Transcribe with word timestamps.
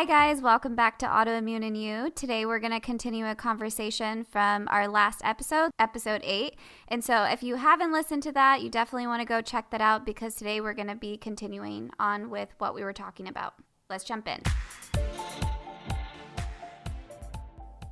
Hi, 0.00 0.06
guys. 0.06 0.40
Welcome 0.40 0.74
back 0.74 0.98
to 1.00 1.06
Autoimmune 1.06 1.62
and 1.62 1.76
You. 1.76 2.10
Today, 2.12 2.46
we're 2.46 2.58
going 2.58 2.72
to 2.72 2.80
continue 2.80 3.26
a 3.26 3.34
conversation 3.34 4.24
from 4.24 4.66
our 4.68 4.88
last 4.88 5.20
episode, 5.22 5.72
episode 5.78 6.22
eight. 6.24 6.56
And 6.88 7.04
so, 7.04 7.24
if 7.24 7.42
you 7.42 7.56
haven't 7.56 7.92
listened 7.92 8.22
to 8.22 8.32
that, 8.32 8.62
you 8.62 8.70
definitely 8.70 9.08
want 9.08 9.20
to 9.20 9.26
go 9.26 9.42
check 9.42 9.68
that 9.72 9.82
out 9.82 10.06
because 10.06 10.36
today 10.36 10.62
we're 10.62 10.72
going 10.72 10.88
to 10.88 10.94
be 10.94 11.18
continuing 11.18 11.90
on 11.98 12.30
with 12.30 12.48
what 12.56 12.74
we 12.74 12.82
were 12.82 12.94
talking 12.94 13.28
about. 13.28 13.52
Let's 13.90 14.04
jump 14.04 14.26
in. 14.26 14.40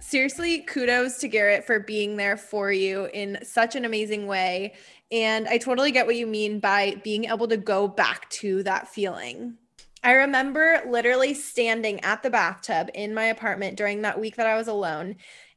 Seriously, 0.01 0.63
kudos 0.63 1.19
to 1.19 1.29
Garrett 1.29 1.67
for 1.67 1.79
being 1.79 2.17
there 2.17 2.39
for 2.39 2.73
you 2.73 3.11
in 3.13 3.39
such 3.43 3.77
an 3.77 3.85
amazing 3.85 4.27
way. 4.27 4.73
And 5.13 5.47
I 5.47 5.59
totally 5.59 5.91
get 5.91 6.07
what 6.07 6.17
you 6.17 6.27
mean 6.27 6.59
by 6.59 6.97
being 7.05 7.27
able 7.27 7.49
to 7.49 7.59
go 7.59 7.87
back 7.87 8.31
to 8.31 8.63
that 8.63 8.89
feeling. 8.89 9.59
I 10.03 10.13
remember 10.13 10.81
literally 10.87 11.35
standing 11.35 12.01
at 12.01 12.23
the 12.23 12.31
bathtub 12.31 12.91
in 12.95 13.15
my 13.15 13.25
apartment 13.25 13.77
during 13.77 14.03
that 14.03 14.21
week 14.21 14.37
that 14.37 14.47
I 14.47 14.57
was 14.57 14.69
alone. 14.69 15.17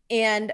And 0.09 0.51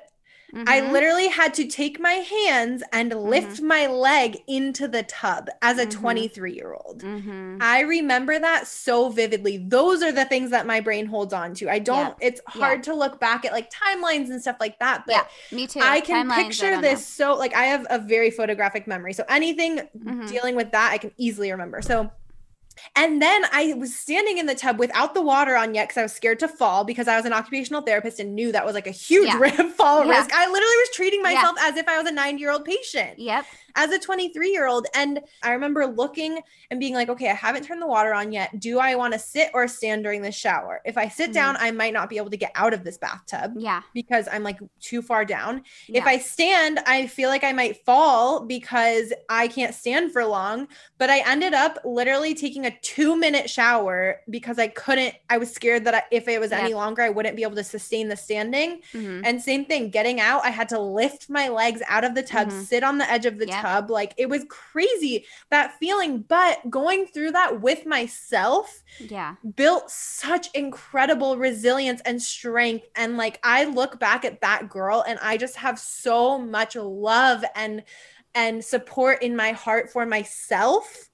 mm-hmm. 0.53 0.65
I 0.67 0.91
literally 0.91 1.29
had 1.29 1.53
to 1.55 1.67
take 1.67 1.99
my 1.99 2.11
hands 2.11 2.83
and 2.91 3.11
mm-hmm. 3.11 3.29
lift 3.29 3.61
my 3.61 3.87
leg 3.87 4.39
into 4.45 4.89
the 4.89 5.03
tub 5.03 5.47
as 5.61 5.77
a 5.77 5.85
23 5.85 6.49
mm-hmm. 6.49 6.55
year 6.55 6.73
old. 6.73 7.01
Mm-hmm. 7.01 7.59
I 7.61 7.81
remember 7.81 8.37
that 8.37 8.67
so 8.67 9.09
vividly. 9.09 9.57
Those 9.57 10.03
are 10.03 10.11
the 10.11 10.25
things 10.25 10.51
that 10.51 10.67
my 10.67 10.81
brain 10.81 11.05
holds 11.05 11.33
on 11.33 11.53
to. 11.55 11.69
I 11.69 11.79
don't, 11.79 12.15
yeah. 12.19 12.27
it's 12.27 12.41
hard 12.45 12.79
yeah. 12.79 12.93
to 12.93 12.93
look 12.93 13.21
back 13.21 13.45
at 13.45 13.53
like 13.53 13.71
timelines 13.71 14.29
and 14.29 14.41
stuff 14.41 14.57
like 14.59 14.79
that. 14.79 15.05
But 15.07 15.15
yeah, 15.15 15.57
me 15.57 15.65
too. 15.65 15.79
I 15.81 16.01
can 16.01 16.27
timelines, 16.27 16.35
picture 16.35 16.73
I 16.73 16.81
this 16.81 17.19
know. 17.19 17.33
so, 17.33 17.39
like, 17.39 17.55
I 17.55 17.63
have 17.65 17.87
a 17.89 17.99
very 17.99 18.31
photographic 18.31 18.85
memory. 18.85 19.13
So 19.13 19.23
anything 19.29 19.77
mm-hmm. 19.77 20.27
dealing 20.27 20.57
with 20.57 20.71
that, 20.73 20.91
I 20.91 20.97
can 20.97 21.11
easily 21.17 21.51
remember. 21.51 21.81
So, 21.81 22.11
and 22.95 23.21
then 23.21 23.43
I 23.51 23.73
was 23.73 23.95
standing 23.95 24.37
in 24.37 24.45
the 24.45 24.55
tub 24.55 24.79
without 24.79 25.13
the 25.13 25.21
water 25.21 25.55
on 25.55 25.73
yet 25.73 25.87
because 25.87 25.97
I 25.97 26.03
was 26.03 26.13
scared 26.13 26.39
to 26.39 26.47
fall 26.47 26.83
because 26.83 27.07
I 27.07 27.15
was 27.15 27.25
an 27.25 27.33
occupational 27.33 27.81
therapist 27.81 28.19
and 28.19 28.35
knew 28.35 28.51
that 28.51 28.65
was 28.65 28.75
like 28.75 28.87
a 28.87 28.91
huge 28.91 29.27
yeah. 29.27 29.69
fall 29.77 30.05
yeah. 30.05 30.17
risk. 30.17 30.33
I 30.33 30.45
literally 30.45 30.77
was 30.77 30.89
treating 30.93 31.21
myself 31.21 31.55
yeah. 31.59 31.69
as 31.69 31.77
if 31.77 31.87
I 31.87 31.97
was 31.97 32.09
a 32.09 32.13
nine 32.13 32.37
year 32.37 32.51
old 32.51 32.65
patient. 32.65 33.19
Yep 33.19 33.45
as 33.77 33.91
a 33.91 33.99
23 33.99 34.51
year 34.51 34.67
old. 34.67 34.87
And 34.93 35.21
I 35.43 35.51
remember 35.51 35.85
looking 35.85 36.39
and 36.69 36.79
being 36.79 36.95
like, 36.95 37.07
okay, 37.09 37.29
I 37.29 37.33
haven't 37.33 37.63
turned 37.63 37.81
the 37.81 37.87
water 37.87 38.13
on 38.13 38.31
yet. 38.33 38.59
Do 38.59 38.79
I 38.79 38.95
want 38.95 39.13
to 39.13 39.19
sit 39.19 39.51
or 39.53 39.67
stand 39.67 40.03
during 40.03 40.23
the 40.23 40.31
shower? 40.31 40.81
If 40.83 40.97
I 40.97 41.07
sit 41.07 41.25
mm-hmm. 41.25 41.33
down, 41.33 41.57
I 41.59 41.71
might 41.71 41.93
not 41.93 42.09
be 42.09 42.17
able 42.17 42.31
to 42.31 42.37
get 42.37 42.51
out 42.55 42.73
of 42.73 42.83
this 42.83 42.97
bathtub. 42.97 43.53
Yeah. 43.55 43.83
Because 43.93 44.27
I'm 44.29 44.43
like 44.43 44.59
too 44.81 45.01
far 45.01 45.23
down. 45.23 45.61
Yeah. 45.87 46.01
If 46.01 46.07
I 46.07 46.17
stand, 46.17 46.79
I 46.87 47.07
feel 47.07 47.29
like 47.29 47.43
I 47.43 47.53
might 47.53 47.85
fall 47.85 48.45
because 48.45 49.13
I 49.29 49.47
can't 49.47 49.73
stand 49.73 50.11
for 50.11 50.25
long. 50.25 50.67
But 50.97 51.11
I 51.11 51.19
ended 51.29 51.53
up 51.53 51.77
literally 51.85 52.33
taking 52.33 52.65
a 52.65 52.77
two 52.81 53.15
minute 53.15 53.49
shower 53.49 54.21
because 54.29 54.57
I 54.57 54.67
couldn't, 54.69 55.13
I 55.29 55.37
was 55.37 55.53
scared 55.53 55.85
that 55.85 55.93
I, 55.93 56.01
if 56.11 56.27
it 56.27 56.39
was 56.39 56.49
yeah. 56.49 56.61
any 56.61 56.73
longer, 56.73 57.03
I 57.03 57.09
wouldn't 57.09 57.35
be 57.35 57.43
able 57.43 57.55
to 57.55 57.63
sustain 57.63 58.09
the 58.09 58.17
standing. 58.17 58.81
Mm-hmm. 58.93 59.21
And 59.23 59.41
same 59.41 59.65
thing, 59.65 59.91
getting 59.91 60.19
out, 60.19 60.43
I 60.43 60.49
had 60.49 60.67
to 60.69 60.79
lift 60.79 61.29
my 61.29 61.47
legs 61.47 61.83
out 61.87 62.03
of 62.03 62.15
the 62.15 62.23
tub, 62.23 62.49
mm-hmm. 62.49 62.61
sit 62.61 62.83
on 62.83 62.97
the 62.97 63.09
edge 63.09 63.27
of 63.27 63.37
the 63.37 63.45
yeah 63.47 63.61
tub. 63.61 63.66
Like 63.89 64.13
it 64.17 64.29
was 64.29 64.45
crazy 64.49 65.25
that 65.49 65.77
feeling. 65.79 66.21
But 66.21 66.69
going 66.69 67.07
through 67.07 67.31
that 67.31 67.61
with 67.61 67.85
myself, 67.85 68.83
yeah, 68.99 69.35
built 69.55 69.89
such 69.91 70.49
incredible 70.53 71.37
resilience 71.37 72.01
and 72.01 72.21
strength. 72.21 72.87
And 72.95 73.17
like 73.17 73.39
I 73.43 73.65
look 73.65 73.99
back 73.99 74.25
at 74.25 74.41
that 74.41 74.69
girl 74.69 75.03
and 75.07 75.19
I 75.21 75.37
just 75.37 75.57
have 75.57 75.79
so 75.79 76.37
much 76.37 76.75
love 76.75 77.43
and 77.55 77.83
and 78.35 78.63
support 78.63 79.23
in 79.23 79.35
my 79.35 79.51
heart 79.51 79.91
for 79.91 80.05
myself 80.05 81.09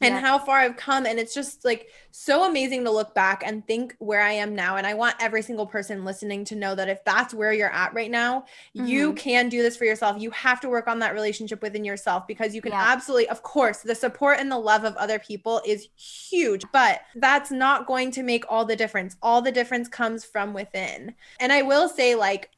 and 0.00 0.14
yeah. 0.14 0.20
how 0.20 0.38
far 0.38 0.58
I've 0.58 0.76
come. 0.76 1.06
And 1.06 1.18
it's 1.18 1.34
just 1.34 1.64
like 1.64 1.88
so 2.10 2.48
amazing 2.48 2.84
to 2.84 2.90
look 2.90 3.14
back 3.14 3.42
and 3.44 3.66
think 3.66 3.94
where 3.98 4.22
I 4.22 4.32
am 4.32 4.54
now. 4.54 4.76
And 4.76 4.86
I 4.86 4.94
want 4.94 5.16
every 5.20 5.42
single 5.42 5.66
person 5.66 6.04
listening 6.04 6.44
to 6.46 6.56
know 6.56 6.74
that 6.74 6.88
if 6.88 7.04
that's 7.04 7.34
where 7.34 7.52
you're 7.52 7.72
at 7.72 7.92
right 7.94 8.10
now, 8.10 8.44
mm-hmm. 8.76 8.86
you 8.86 9.12
can 9.12 9.48
do 9.48 9.62
this 9.62 9.76
for 9.76 9.84
yourself. 9.84 10.20
You 10.20 10.30
have 10.30 10.60
to 10.60 10.68
work 10.68 10.88
on 10.88 11.00
that 11.00 11.14
relationship 11.14 11.62
within 11.62 11.84
yourself 11.84 12.26
because 12.26 12.54
you 12.54 12.62
can 12.62 12.72
yeah. 12.72 12.84
absolutely, 12.86 13.28
of 13.28 13.42
course, 13.42 13.78
the 13.78 13.94
support 13.94 14.38
and 14.40 14.50
the 14.50 14.58
love 14.58 14.84
of 14.84 14.96
other 14.96 15.18
people 15.18 15.60
is 15.66 15.88
huge, 15.96 16.64
but 16.72 17.02
that's 17.16 17.50
not 17.50 17.86
going 17.86 18.10
to 18.12 18.22
make 18.22 18.44
all 18.48 18.64
the 18.64 18.76
difference. 18.76 19.16
All 19.22 19.42
the 19.42 19.52
difference 19.52 19.88
comes 19.88 20.24
from 20.24 20.54
within. 20.54 21.14
And 21.38 21.52
I 21.52 21.62
will 21.62 21.88
say, 21.88 22.14
like, 22.14 22.50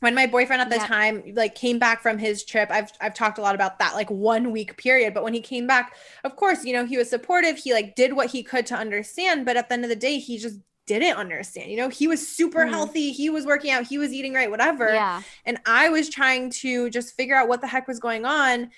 when 0.00 0.14
my 0.14 0.26
boyfriend 0.26 0.62
at 0.62 0.70
the 0.70 0.78
time 0.78 1.22
like 1.34 1.54
came 1.54 1.78
back 1.78 2.02
from 2.02 2.18
his 2.18 2.44
trip 2.44 2.68
i've 2.70 2.90
i've 3.00 3.14
talked 3.14 3.38
a 3.38 3.42
lot 3.42 3.54
about 3.54 3.78
that 3.78 3.94
like 3.94 4.10
one 4.10 4.52
week 4.52 4.76
period 4.76 5.14
but 5.14 5.22
when 5.22 5.34
he 5.34 5.40
came 5.40 5.66
back 5.66 5.94
of 6.24 6.36
course 6.36 6.64
you 6.64 6.72
know 6.72 6.84
he 6.84 6.96
was 6.96 7.08
supportive 7.10 7.56
he 7.56 7.72
like 7.72 7.94
did 7.94 8.14
what 8.14 8.30
he 8.30 8.42
could 8.42 8.66
to 8.66 8.74
understand 8.74 9.44
but 9.44 9.56
at 9.56 9.68
the 9.68 9.74
end 9.74 9.84
of 9.84 9.90
the 9.90 9.96
day 9.96 10.18
he 10.18 10.38
just 10.38 10.58
didn't 10.86 11.16
understand 11.16 11.70
you 11.70 11.76
know 11.76 11.90
he 11.90 12.08
was 12.08 12.26
super 12.26 12.60
mm-hmm. 12.60 12.72
healthy 12.72 13.12
he 13.12 13.28
was 13.28 13.44
working 13.44 13.70
out 13.70 13.86
he 13.86 13.98
was 13.98 14.10
eating 14.10 14.32
right 14.32 14.50
whatever 14.50 14.90
yeah. 14.90 15.20
and 15.44 15.58
i 15.66 15.90
was 15.90 16.08
trying 16.08 16.50
to 16.50 16.88
just 16.88 17.14
figure 17.14 17.36
out 17.36 17.46
what 17.46 17.60
the 17.60 17.66
heck 17.66 17.86
was 17.86 18.00
going 18.00 18.24
on 18.24 18.70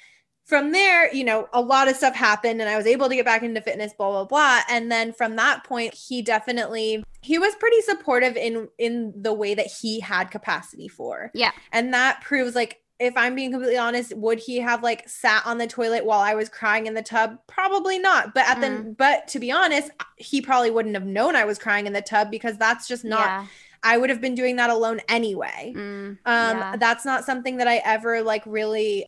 from 0.50 0.72
there, 0.72 1.14
you 1.14 1.22
know, 1.22 1.48
a 1.52 1.60
lot 1.60 1.88
of 1.88 1.94
stuff 1.94 2.14
happened 2.14 2.60
and 2.60 2.68
I 2.68 2.76
was 2.76 2.84
able 2.84 3.08
to 3.08 3.14
get 3.14 3.24
back 3.24 3.44
into 3.44 3.60
fitness, 3.60 3.94
blah, 3.94 4.10
blah, 4.10 4.24
blah. 4.24 4.60
And 4.68 4.90
then 4.90 5.12
from 5.12 5.36
that 5.36 5.62
point, 5.62 5.94
he 5.94 6.22
definitely 6.22 7.04
he 7.22 7.38
was 7.38 7.54
pretty 7.54 7.80
supportive 7.82 8.36
in 8.36 8.68
in 8.76 9.14
the 9.16 9.32
way 9.32 9.54
that 9.54 9.68
he 9.80 10.00
had 10.00 10.32
capacity 10.32 10.88
for. 10.88 11.30
Yeah. 11.34 11.52
And 11.72 11.94
that 11.94 12.20
proves 12.20 12.56
like 12.56 12.80
if 12.98 13.16
I'm 13.16 13.36
being 13.36 13.52
completely 13.52 13.78
honest, 13.78 14.14
would 14.16 14.40
he 14.40 14.58
have 14.58 14.82
like 14.82 15.08
sat 15.08 15.46
on 15.46 15.56
the 15.56 15.68
toilet 15.68 16.04
while 16.04 16.20
I 16.20 16.34
was 16.34 16.48
crying 16.48 16.86
in 16.86 16.94
the 16.94 17.02
tub? 17.02 17.38
Probably 17.46 18.00
not. 18.00 18.34
But 18.34 18.48
at 18.48 18.56
mm. 18.56 18.60
the 18.60 18.94
but 18.98 19.28
to 19.28 19.38
be 19.38 19.52
honest, 19.52 19.92
he 20.16 20.42
probably 20.42 20.72
wouldn't 20.72 20.96
have 20.96 21.06
known 21.06 21.36
I 21.36 21.44
was 21.44 21.60
crying 21.60 21.86
in 21.86 21.92
the 21.92 22.02
tub 22.02 22.28
because 22.28 22.58
that's 22.58 22.88
just 22.88 23.04
not 23.04 23.26
yeah. 23.26 23.46
I 23.82 23.96
would 23.96 24.10
have 24.10 24.20
been 24.20 24.34
doing 24.34 24.56
that 24.56 24.68
alone 24.68 25.00
anyway. 25.08 25.72
Mm, 25.76 26.10
um, 26.10 26.18
yeah. 26.26 26.76
that's 26.76 27.04
not 27.04 27.24
something 27.24 27.58
that 27.58 27.68
I 27.68 27.76
ever 27.76 28.22
like 28.22 28.42
really 28.46 29.06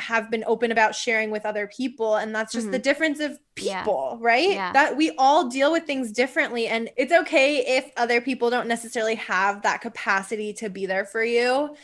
have 0.00 0.30
been 0.30 0.44
open 0.46 0.72
about 0.72 0.94
sharing 0.94 1.30
with 1.30 1.44
other 1.46 1.66
people 1.66 2.16
and 2.16 2.34
that's 2.34 2.52
just 2.52 2.66
mm-hmm. 2.66 2.72
the 2.72 2.78
difference 2.78 3.20
of 3.20 3.38
people 3.54 4.18
yeah. 4.20 4.26
right 4.26 4.50
yeah. 4.50 4.72
that 4.72 4.96
we 4.96 5.10
all 5.18 5.48
deal 5.48 5.72
with 5.72 5.84
things 5.84 6.12
differently 6.12 6.66
and 6.66 6.90
it's 6.96 7.12
okay 7.12 7.58
if 7.78 7.90
other 7.96 8.20
people 8.20 8.50
don't 8.50 8.68
necessarily 8.68 9.14
have 9.14 9.62
that 9.62 9.80
capacity 9.80 10.52
to 10.52 10.68
be 10.68 10.86
there 10.86 11.04
for 11.04 11.22
you 11.22 11.74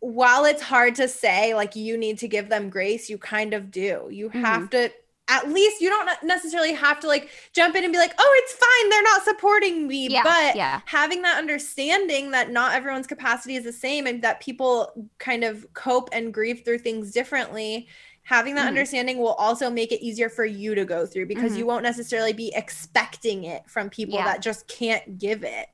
while 0.00 0.44
it's 0.44 0.62
hard 0.62 0.96
to 0.96 1.06
say 1.06 1.54
like 1.54 1.76
you 1.76 1.96
need 1.96 2.18
to 2.18 2.26
give 2.26 2.48
them 2.48 2.68
grace 2.68 3.08
you 3.08 3.16
kind 3.16 3.54
of 3.54 3.70
do 3.70 4.08
you 4.10 4.28
mm-hmm. 4.28 4.42
have 4.42 4.68
to 4.68 4.90
at 5.28 5.48
least 5.48 5.80
you 5.80 5.88
don't 5.88 6.08
necessarily 6.24 6.72
have 6.72 7.00
to 7.00 7.06
like 7.06 7.30
jump 7.54 7.76
in 7.76 7.84
and 7.84 7.92
be 7.92 7.98
like, 7.98 8.14
oh, 8.18 8.42
it's 8.42 8.52
fine. 8.52 8.90
They're 8.90 9.02
not 9.02 9.24
supporting 9.24 9.86
me. 9.86 10.08
Yeah, 10.08 10.22
but 10.24 10.56
yeah. 10.56 10.80
having 10.84 11.22
that 11.22 11.38
understanding 11.38 12.32
that 12.32 12.50
not 12.50 12.74
everyone's 12.74 13.06
capacity 13.06 13.56
is 13.56 13.64
the 13.64 13.72
same 13.72 14.06
and 14.06 14.22
that 14.22 14.40
people 14.40 15.10
kind 15.18 15.44
of 15.44 15.66
cope 15.74 16.08
and 16.12 16.34
grieve 16.34 16.62
through 16.64 16.78
things 16.78 17.12
differently. 17.12 17.88
Having 18.24 18.54
that 18.54 18.60
mm-hmm. 18.62 18.68
understanding 18.68 19.18
will 19.18 19.34
also 19.34 19.68
make 19.68 19.90
it 19.90 20.04
easier 20.04 20.28
for 20.28 20.44
you 20.44 20.74
to 20.74 20.84
go 20.84 21.06
through 21.06 21.26
because 21.26 21.52
mm-hmm. 21.52 21.58
you 21.58 21.66
won't 21.66 21.82
necessarily 21.82 22.32
be 22.32 22.52
expecting 22.54 23.44
it 23.44 23.68
from 23.68 23.90
people 23.90 24.14
yeah. 24.14 24.24
that 24.24 24.42
just 24.42 24.68
can't 24.68 25.18
give 25.18 25.42
it. 25.44 25.66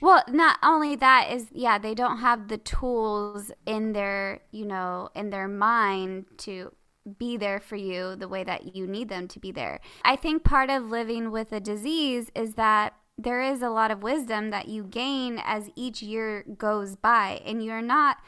Well, 0.00 0.24
not 0.28 0.58
only 0.62 0.96
that 0.96 1.30
is 1.30 1.46
yeah, 1.52 1.78
they 1.78 1.94
don't 1.94 2.18
have 2.18 2.48
the 2.48 2.58
tools 2.58 3.52
in 3.66 3.92
their, 3.92 4.40
you 4.50 4.66
know, 4.66 5.10
in 5.14 5.30
their 5.30 5.48
mind 5.48 6.26
to 6.38 6.72
be 7.18 7.36
there 7.36 7.60
for 7.60 7.76
you 7.76 8.16
the 8.16 8.28
way 8.28 8.44
that 8.44 8.74
you 8.74 8.86
need 8.86 9.08
them 9.08 9.28
to 9.28 9.40
be 9.40 9.52
there. 9.52 9.80
I 10.04 10.16
think 10.16 10.44
part 10.44 10.70
of 10.70 10.90
living 10.90 11.30
with 11.30 11.52
a 11.52 11.60
disease 11.60 12.30
is 12.34 12.54
that 12.54 12.94
there 13.16 13.42
is 13.42 13.62
a 13.62 13.70
lot 13.70 13.90
of 13.90 14.02
wisdom 14.02 14.50
that 14.50 14.68
you 14.68 14.84
gain 14.84 15.40
as 15.44 15.70
each 15.76 16.02
year 16.02 16.44
goes 16.56 16.96
by 16.96 17.42
and 17.44 17.62
you're 17.62 17.82
not 17.82 18.18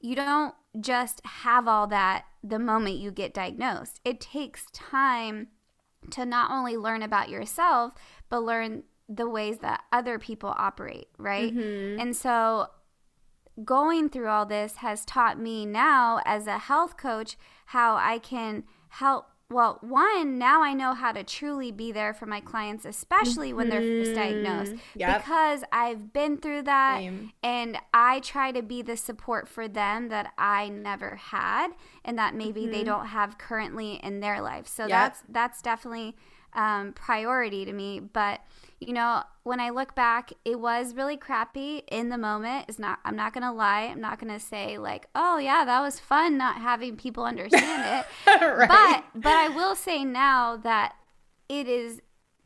you 0.00 0.14
don't 0.14 0.54
just 0.80 1.20
have 1.24 1.66
all 1.66 1.86
that 1.86 2.26
the 2.44 2.58
moment 2.58 2.96
you 2.96 3.10
get 3.10 3.34
diagnosed. 3.34 3.98
It 4.04 4.20
takes 4.20 4.66
time 4.72 5.48
to 6.10 6.24
not 6.24 6.50
only 6.50 6.76
learn 6.76 7.02
about 7.02 7.28
yourself 7.28 7.94
but 8.28 8.40
learn 8.40 8.84
the 9.08 9.28
ways 9.28 9.58
that 9.58 9.82
other 9.92 10.18
people 10.18 10.54
operate, 10.56 11.08
right? 11.18 11.54
Mm-hmm. 11.54 12.00
And 12.00 12.16
so 12.16 12.68
going 13.64 14.08
through 14.08 14.28
all 14.28 14.46
this 14.46 14.76
has 14.76 15.04
taught 15.04 15.38
me 15.38 15.64
now 15.64 16.20
as 16.24 16.46
a 16.46 16.58
health 16.58 16.96
coach 16.96 17.36
how 17.66 17.96
I 17.96 18.18
can 18.18 18.64
help 18.88 19.26
well, 19.48 19.78
one, 19.80 20.38
now 20.38 20.62
I 20.62 20.72
know 20.72 20.92
how 20.92 21.12
to 21.12 21.22
truly 21.22 21.70
be 21.70 21.92
there 21.92 22.12
for 22.12 22.26
my 22.26 22.40
clients, 22.40 22.84
especially 22.84 23.52
when 23.52 23.68
they're 23.68 23.80
first 23.80 24.14
diagnosed, 24.16 24.72
mm-hmm. 24.72 24.98
yep. 24.98 25.20
because 25.20 25.62
I've 25.70 26.12
been 26.12 26.38
through 26.38 26.62
that 26.62 26.98
Same. 26.98 27.32
and 27.44 27.78
I 27.94 28.18
try 28.20 28.50
to 28.50 28.60
be 28.60 28.82
the 28.82 28.96
support 28.96 29.48
for 29.48 29.68
them 29.68 30.08
that 30.08 30.32
I 30.36 30.68
never 30.68 31.14
had 31.14 31.68
and 32.04 32.18
that 32.18 32.34
maybe 32.34 32.62
mm-hmm. 32.62 32.72
they 32.72 32.82
don't 32.82 33.06
have 33.06 33.38
currently 33.38 34.00
in 34.02 34.18
their 34.18 34.40
life. 34.40 34.66
So 34.66 34.82
yep. 34.82 34.90
that's 34.90 35.22
that's 35.28 35.62
definitely 35.62 36.16
um, 36.56 36.92
priority 36.92 37.64
to 37.64 37.72
me. 37.72 38.00
But 38.00 38.40
you 38.80 38.92
know, 38.92 39.22
when 39.44 39.60
I 39.60 39.70
look 39.70 39.94
back, 39.94 40.32
it 40.44 40.60
was 40.60 40.94
really 40.94 41.16
crappy 41.16 41.82
in 41.88 42.08
the 42.08 42.18
moment. 42.18 42.66
It's 42.68 42.78
not 42.78 42.98
I'm 43.04 43.16
not 43.16 43.32
going 43.32 43.44
to 43.44 43.52
lie. 43.52 43.82
I'm 43.82 44.00
not 44.00 44.18
going 44.18 44.32
to 44.32 44.44
say 44.44 44.78
like, 44.78 45.06
"Oh, 45.14 45.38
yeah, 45.38 45.64
that 45.64 45.80
was 45.80 46.00
fun 46.00 46.36
not 46.36 46.56
having 46.56 46.96
people 46.96 47.24
understand 47.24 48.04
it." 48.26 48.40
right. 48.40 48.68
But 49.14 49.22
but 49.22 49.32
I 49.32 49.48
will 49.48 49.76
say 49.76 50.04
now 50.04 50.56
that 50.56 50.96
it 51.48 51.68
is 51.68 52.00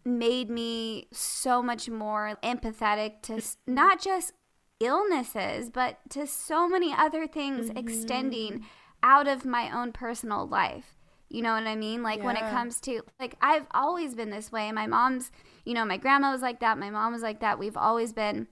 made 0.05 0.51
me 0.51 1.09
so 1.13 1.63
much 1.63 1.89
more 1.89 2.37
empathetic 2.43 3.23
to 3.23 3.43
not 3.67 4.01
just 4.01 4.33
illnesses, 4.81 5.71
but 5.71 5.99
to 6.11 6.27
so 6.27 6.69
many 6.69 6.93
other 6.93 7.27
things 7.27 7.69
mm-hmm. 7.69 7.79
extending 7.79 8.67
out 9.03 9.29
of 9.29 9.45
my 9.45 9.71
own 9.71 9.93
personal 9.93 10.47
life. 10.47 10.97
You 11.31 11.43
know 11.43 11.55
what 11.55 11.67
I 11.67 11.77
mean? 11.77 12.03
Like 12.03 12.19
yeah. 12.19 12.27
when 12.27 12.37
it 12.37 12.51
comes 12.51 12.81
to 12.83 13.03
like 13.19 13.37
I've 13.41 13.67
always 13.71 14.15
been 14.15 14.31
this 14.31 14.51
way. 14.51 14.71
My 14.73 14.87
mom's, 14.87 15.31
you 15.65 15.75
know, 15.75 15.85
my 15.85 15.97
grandma 15.97 16.33
was 16.33 16.43
like 16.43 16.61
that, 16.61 16.77
my 16.77 16.91
mom 16.91 17.13
was 17.13 17.23
like 17.23 17.41
that. 17.41 17.59
We've 17.59 17.77
always 17.77 18.13
been 18.13 18.49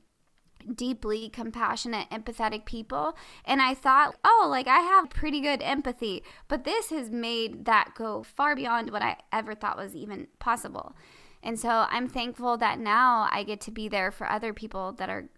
deeply 0.74 1.28
compassionate, 1.28 2.08
empathetic 2.10 2.64
people. 2.64 3.16
And 3.44 3.60
I 3.60 3.74
thought, 3.74 4.16
oh, 4.24 4.46
like 4.50 4.66
I 4.66 4.80
have 4.80 5.10
pretty 5.10 5.40
good 5.40 5.62
empathy. 5.62 6.22
But 6.46 6.64
this 6.64 6.90
has 6.90 7.10
made 7.10 7.64
that 7.64 7.94
go 7.96 8.22
far 8.22 8.54
beyond 8.54 8.90
what 8.90 9.02
I 9.02 9.16
ever 9.32 9.54
thought 9.54 9.76
was 9.76 9.94
even 9.94 10.28
possible. 10.38 10.94
And 11.42 11.58
so 11.58 11.86
I'm 11.90 12.08
thankful 12.08 12.56
that 12.58 12.78
now 12.78 13.28
I 13.30 13.42
get 13.44 13.60
to 13.62 13.70
be 13.70 13.88
there 13.88 14.10
for 14.10 14.28
other 14.28 14.52
people 14.52 14.92
that 14.92 15.08
are, 15.08 15.28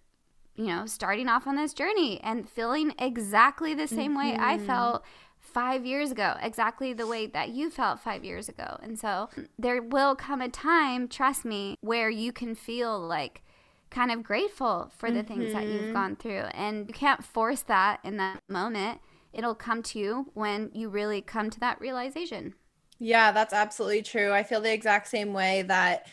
you 0.56 0.66
know, 0.66 0.86
starting 0.86 1.28
off 1.28 1.46
on 1.46 1.56
this 1.56 1.74
journey 1.74 2.20
and 2.22 2.48
feeling 2.48 2.94
exactly 2.98 3.74
the 3.74 3.86
same 3.86 4.16
mm-hmm. 4.16 4.30
way 4.30 4.36
I 4.38 4.56
mm-hmm. 4.56 4.66
felt 4.66 5.04
five 5.52 5.84
years 5.84 6.10
ago, 6.10 6.36
exactly 6.40 6.92
the 6.92 7.06
way 7.06 7.26
that 7.26 7.50
you 7.50 7.70
felt 7.70 8.00
five 8.00 8.24
years 8.24 8.48
ago. 8.48 8.78
And 8.82 8.98
so 8.98 9.28
there 9.58 9.82
will 9.82 10.14
come 10.14 10.40
a 10.40 10.48
time, 10.48 11.08
trust 11.08 11.44
me, 11.44 11.76
where 11.80 12.10
you 12.10 12.32
can 12.32 12.54
feel 12.54 12.98
like 12.98 13.42
kind 13.90 14.12
of 14.12 14.22
grateful 14.22 14.90
for 14.96 15.10
the 15.10 15.20
mm-hmm. 15.20 15.34
things 15.34 15.52
that 15.52 15.64
you've 15.64 15.82
mm-hmm. 15.82 15.92
gone 15.92 16.16
through. 16.16 16.44
And 16.54 16.86
you 16.88 16.94
can't 16.94 17.24
force 17.24 17.62
that 17.62 18.00
in 18.04 18.16
that 18.18 18.40
moment. 18.48 19.00
It'll 19.32 19.54
come 19.54 19.82
to 19.84 19.98
you 19.98 20.30
when 20.34 20.70
you 20.72 20.88
really 20.88 21.20
come 21.20 21.50
to 21.50 21.60
that 21.60 21.80
realization. 21.80 22.54
Yeah, 22.98 23.32
that's 23.32 23.54
absolutely 23.54 24.02
true. 24.02 24.32
I 24.32 24.42
feel 24.42 24.60
the 24.60 24.72
exact 24.72 25.08
same 25.08 25.32
way 25.32 25.62
that 25.62 26.06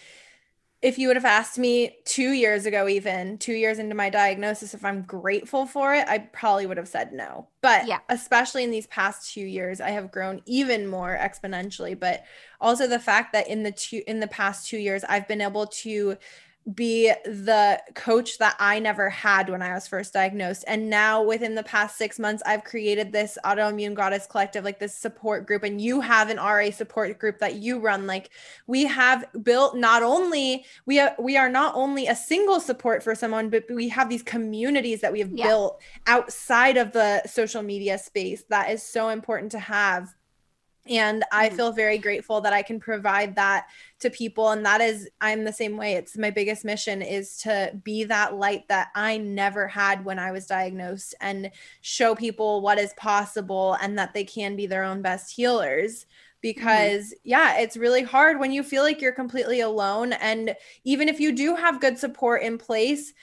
if 0.81 0.99
you 0.99 1.07
would 1.07 1.17
have 1.17 1.25
asked 1.25 1.57
me 1.57 1.97
two 2.05 2.31
years 2.33 2.67
ago, 2.67 2.87
even 2.87 3.39
two 3.39 3.53
years 3.53 3.79
into 3.79 3.95
my 3.95 4.11
diagnosis, 4.11 4.75
if 4.75 4.85
I'm 4.85 5.01
grateful 5.01 5.65
for 5.65 5.95
it, 5.95 6.07
I 6.07 6.19
probably 6.19 6.67
would 6.67 6.77
have 6.77 6.87
said 6.87 7.13
no. 7.13 7.47
But 7.61 7.87
yeah. 7.87 7.99
especially 8.09 8.63
in 8.63 8.69
these 8.69 8.85
past 8.87 9.33
two 9.33 9.45
years, 9.45 9.81
I 9.81 9.89
have 9.89 10.11
grown 10.11 10.41
even 10.45 10.87
more 10.87 11.17
exponentially. 11.19 11.99
But 11.99 12.25
also 12.61 12.85
the 12.85 12.99
fact 12.99 13.33
that 13.33 13.47
in 13.47 13.63
the 13.63 13.71
two 13.71 14.03
in 14.05 14.19
the 14.19 14.27
past 14.27 14.67
two 14.67 14.77
years, 14.77 15.03
I've 15.03 15.27
been 15.27 15.41
able 15.41 15.65
to 15.65 16.17
be 16.73 17.11
the 17.23 17.81
coach 17.95 18.39
that 18.39 18.55
I 18.59 18.79
never 18.79 19.09
had 19.09 19.49
when 19.49 19.61
I 19.61 19.73
was 19.73 19.87
first 19.87 20.13
diagnosed. 20.13 20.65
And 20.67 20.89
now, 20.89 21.23
within 21.23 21.55
the 21.55 21.63
past 21.63 21.97
six 21.97 22.19
months, 22.19 22.43
I've 22.45 22.65
created 22.65 23.11
this 23.11 23.37
autoimmune 23.45 23.93
goddess 23.93 24.27
collective, 24.27 24.65
like 24.65 24.79
this 24.79 24.93
support 24.93 25.47
group. 25.47 25.63
And 25.63 25.79
you 25.79 26.01
have 26.01 26.29
an 26.29 26.37
RA 26.37 26.69
support 26.71 27.17
group 27.19 27.39
that 27.39 27.55
you 27.55 27.79
run. 27.79 28.05
Like 28.05 28.31
we 28.67 28.83
have 28.85 29.25
built 29.43 29.77
not 29.77 30.03
only 30.03 30.65
we 30.85 31.01
we 31.17 31.37
are 31.37 31.49
not 31.49 31.73
only 31.75 32.07
a 32.07 32.15
single 32.15 32.59
support 32.59 33.01
for 33.01 33.15
someone, 33.15 33.49
but 33.49 33.63
we 33.69 33.87
have 33.89 34.09
these 34.09 34.23
communities 34.23 34.99
that 35.01 35.13
we 35.13 35.19
have 35.19 35.31
yeah. 35.31 35.47
built 35.47 35.81
outside 36.05 36.75
of 36.75 36.91
the 36.91 37.25
social 37.27 37.61
media 37.61 37.97
space. 37.97 38.43
That 38.49 38.71
is 38.71 38.83
so 38.83 39.09
important 39.09 39.51
to 39.53 39.59
have 39.59 40.16
and 40.89 41.23
i 41.31 41.49
mm. 41.49 41.55
feel 41.55 41.71
very 41.71 41.97
grateful 41.97 42.41
that 42.41 42.53
i 42.53 42.61
can 42.61 42.79
provide 42.79 43.35
that 43.35 43.67
to 43.99 44.09
people 44.09 44.51
and 44.51 44.65
that 44.65 44.81
is 44.81 45.09
i'm 45.21 45.43
the 45.43 45.53
same 45.53 45.77
way 45.77 45.93
it's 45.93 46.17
my 46.17 46.29
biggest 46.29 46.65
mission 46.65 47.01
is 47.01 47.37
to 47.37 47.71
be 47.83 48.03
that 48.03 48.35
light 48.35 48.67
that 48.67 48.89
i 48.95 49.17
never 49.17 49.67
had 49.67 50.03
when 50.05 50.19
i 50.19 50.31
was 50.31 50.45
diagnosed 50.45 51.15
and 51.21 51.51
show 51.81 52.15
people 52.15 52.61
what 52.61 52.77
is 52.77 52.93
possible 52.93 53.77
and 53.81 53.97
that 53.97 54.13
they 54.13 54.23
can 54.23 54.55
be 54.55 54.67
their 54.67 54.83
own 54.83 55.01
best 55.01 55.35
healers 55.35 56.05
because 56.41 57.05
mm-hmm. 57.05 57.29
yeah 57.29 57.57
it's 57.59 57.77
really 57.77 58.03
hard 58.03 58.39
when 58.39 58.51
you 58.51 58.63
feel 58.63 58.83
like 58.83 59.01
you're 59.01 59.11
completely 59.11 59.61
alone 59.61 60.13
and 60.13 60.55
even 60.83 61.09
if 61.09 61.19
you 61.19 61.31
do 61.31 61.55
have 61.55 61.81
good 61.81 61.97
support 61.97 62.41
in 62.41 62.57
place 62.57 63.13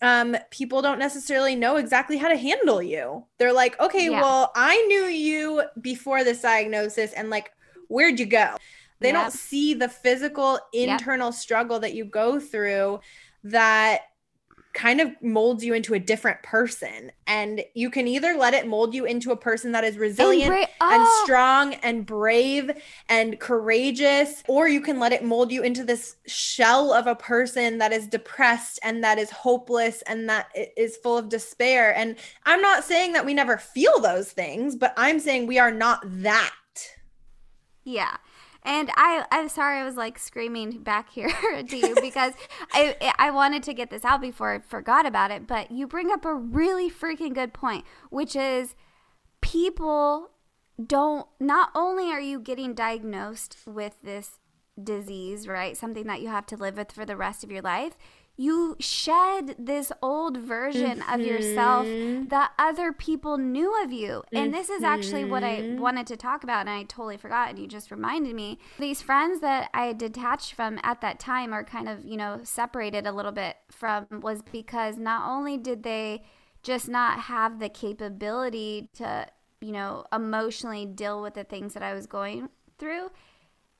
um, 0.00 0.36
people 0.50 0.82
don't 0.82 0.98
necessarily 0.98 1.56
know 1.56 1.76
exactly 1.76 2.16
how 2.16 2.28
to 2.28 2.36
handle 2.36 2.82
you. 2.82 3.24
They're 3.38 3.52
like, 3.52 3.78
okay, 3.80 4.10
yeah. 4.10 4.20
well, 4.20 4.52
I 4.54 4.76
knew 4.82 5.04
you 5.04 5.62
before 5.80 6.24
this 6.24 6.42
diagnosis, 6.42 7.12
and 7.12 7.30
like, 7.30 7.50
where'd 7.88 8.20
you 8.20 8.26
go? 8.26 8.56
They 9.00 9.08
yep. 9.08 9.22
don't 9.22 9.32
see 9.32 9.74
the 9.74 9.88
physical 9.88 10.58
internal 10.72 11.28
yep. 11.28 11.34
struggle 11.34 11.78
that 11.80 11.94
you 11.94 12.04
go 12.04 12.40
through 12.40 13.00
that 13.44 14.02
kind 14.78 15.00
of 15.00 15.10
molds 15.20 15.64
you 15.64 15.74
into 15.74 15.94
a 15.94 15.98
different 15.98 16.40
person. 16.44 17.10
And 17.26 17.64
you 17.74 17.90
can 17.90 18.06
either 18.06 18.34
let 18.34 18.54
it 18.54 18.68
mold 18.68 18.94
you 18.94 19.06
into 19.06 19.32
a 19.32 19.36
person 19.36 19.72
that 19.72 19.82
is 19.82 19.98
resilient 19.98 20.52
and, 20.52 20.66
bra- 20.66 20.74
oh. 20.80 20.94
and, 20.94 21.24
strong 21.24 21.74
and 21.82 22.06
brave 22.06 22.70
and 23.08 23.40
courageous, 23.40 24.44
or 24.46 24.68
you 24.68 24.80
can 24.80 25.00
let 25.00 25.12
it 25.12 25.24
mold 25.24 25.50
you 25.50 25.64
into 25.64 25.82
this 25.82 26.14
shell 26.28 26.92
of 26.92 27.08
a 27.08 27.16
person 27.16 27.78
that 27.78 27.92
is 27.92 28.06
depressed 28.06 28.78
and 28.84 29.02
that 29.02 29.18
is 29.18 29.30
hopeless 29.30 30.00
and 30.02 30.28
that 30.28 30.46
is 30.76 30.96
full 30.96 31.18
of 31.18 31.28
despair. 31.28 31.92
And 31.96 32.14
I'm 32.44 32.62
not 32.62 32.84
saying 32.84 33.14
that 33.14 33.26
we 33.26 33.34
never 33.34 33.58
feel 33.58 33.98
those 33.98 34.30
things, 34.30 34.76
but 34.76 34.94
I'm 34.96 35.18
saying 35.18 35.48
we 35.48 35.58
are 35.58 35.72
not 35.72 36.02
that. 36.22 36.54
Yeah. 37.82 38.16
And 38.62 38.90
I, 38.96 39.24
I'm 39.30 39.48
sorry, 39.48 39.78
I 39.78 39.84
was 39.84 39.96
like 39.96 40.18
screaming 40.18 40.82
back 40.82 41.10
here 41.10 41.30
to 41.68 41.76
you 41.76 41.94
because 42.00 42.34
I, 42.72 43.14
I 43.18 43.30
wanted 43.30 43.62
to 43.64 43.74
get 43.74 43.90
this 43.90 44.04
out 44.04 44.20
before 44.20 44.54
I 44.54 44.58
forgot 44.58 45.06
about 45.06 45.30
it. 45.30 45.46
But 45.46 45.70
you 45.70 45.86
bring 45.86 46.10
up 46.10 46.24
a 46.24 46.34
really 46.34 46.90
freaking 46.90 47.34
good 47.34 47.52
point, 47.52 47.84
which 48.10 48.36
is 48.36 48.74
people 49.40 50.30
don't, 50.84 51.26
not 51.40 51.70
only 51.74 52.10
are 52.10 52.20
you 52.20 52.40
getting 52.40 52.74
diagnosed 52.74 53.56
with 53.66 53.96
this 54.02 54.38
disease, 54.82 55.48
right? 55.48 55.76
Something 55.76 56.06
that 56.06 56.20
you 56.20 56.28
have 56.28 56.46
to 56.46 56.56
live 56.56 56.76
with 56.76 56.92
for 56.92 57.04
the 57.04 57.16
rest 57.16 57.42
of 57.42 57.50
your 57.50 57.62
life 57.62 57.96
you 58.40 58.76
shed 58.78 59.56
this 59.58 59.90
old 60.00 60.36
version 60.36 61.00
mm-hmm. 61.00 61.12
of 61.12 61.20
yourself 61.20 61.86
that 62.28 62.52
other 62.56 62.92
people 62.92 63.36
knew 63.36 63.82
of 63.82 63.92
you. 63.92 64.22
Mm-hmm. 64.26 64.36
And 64.36 64.54
this 64.54 64.70
is 64.70 64.84
actually 64.84 65.24
what 65.24 65.42
I 65.42 65.56
mm-hmm. 65.56 65.80
wanted 65.80 66.06
to 66.06 66.16
talk 66.16 66.44
about, 66.44 66.60
and 66.60 66.70
I 66.70 66.84
totally 66.84 67.16
forgot, 67.16 67.50
and 67.50 67.58
you 67.58 67.66
just 67.66 67.90
reminded 67.90 68.36
me. 68.36 68.60
These 68.78 69.02
friends 69.02 69.40
that 69.40 69.70
I 69.74 69.92
detached 69.92 70.54
from 70.54 70.78
at 70.84 71.00
that 71.00 71.18
time 71.18 71.52
are 71.52 71.64
kind 71.64 71.88
of, 71.88 72.04
you 72.04 72.16
know, 72.16 72.38
separated 72.44 73.08
a 73.08 73.12
little 73.12 73.32
bit 73.32 73.56
from 73.72 74.06
was 74.10 74.40
because 74.42 74.98
not 74.98 75.28
only 75.28 75.56
did 75.56 75.82
they 75.82 76.22
just 76.62 76.88
not 76.88 77.18
have 77.22 77.58
the 77.58 77.68
capability 77.68 78.88
to, 78.98 79.26
you 79.60 79.72
know, 79.72 80.04
emotionally 80.12 80.86
deal 80.86 81.20
with 81.20 81.34
the 81.34 81.44
things 81.44 81.74
that 81.74 81.82
I 81.82 81.92
was 81.92 82.06
going 82.06 82.50
through, 82.78 83.10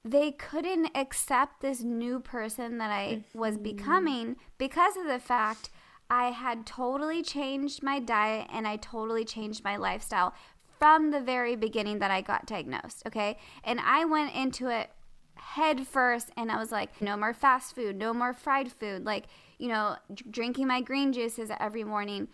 they 0.05 0.33
couldn't 0.33 0.91
accept 0.95 1.61
this 1.61 1.83
new 1.83 2.21
person 2.21 2.79
that 2.79 2.91
I 2.91 3.25
was 3.35 3.55
mm-hmm. 3.55 3.63
becoming 3.63 4.37
because 4.57 4.97
of 4.97 5.07
the 5.07 5.19
fact 5.19 5.71
I 6.11 6.31
had 6.31 6.65
totally 6.67 7.23
changed 7.23 7.83
my 7.83 7.99
diet 7.99 8.49
and 8.53 8.67
I 8.67 8.77
totally 8.77 9.25
changed 9.25 9.63
my 9.65 9.77
lifestyle 9.77 10.35
from 10.79 11.11
the 11.11 11.21
very 11.21 11.57
beginning 11.57 11.99
that 11.99 12.11
I 12.11 12.21
got 12.21 12.47
diagnosed. 12.47 13.03
Okay. 13.07 13.37
And 13.65 13.81
I 13.81 14.05
went 14.05 14.35
into 14.35 14.69
it 14.69 14.91
head 15.37 15.87
first 15.87 16.31
and 16.37 16.51
I 16.51 16.59
was 16.59 16.73
like, 16.73 17.01
no 17.01 17.17
more 17.17 17.35
fast 17.35 17.75
food, 17.75 17.97
no 17.97 18.13
more 18.13 18.33
fried 18.33 18.71
food, 18.71 19.05
like, 19.05 19.27
you 19.59 19.69
know, 19.69 19.97
drinking 20.31 20.67
my 20.67 20.81
green 20.81 21.13
juices 21.13 21.51
every 21.59 21.85
morning. 21.85 22.29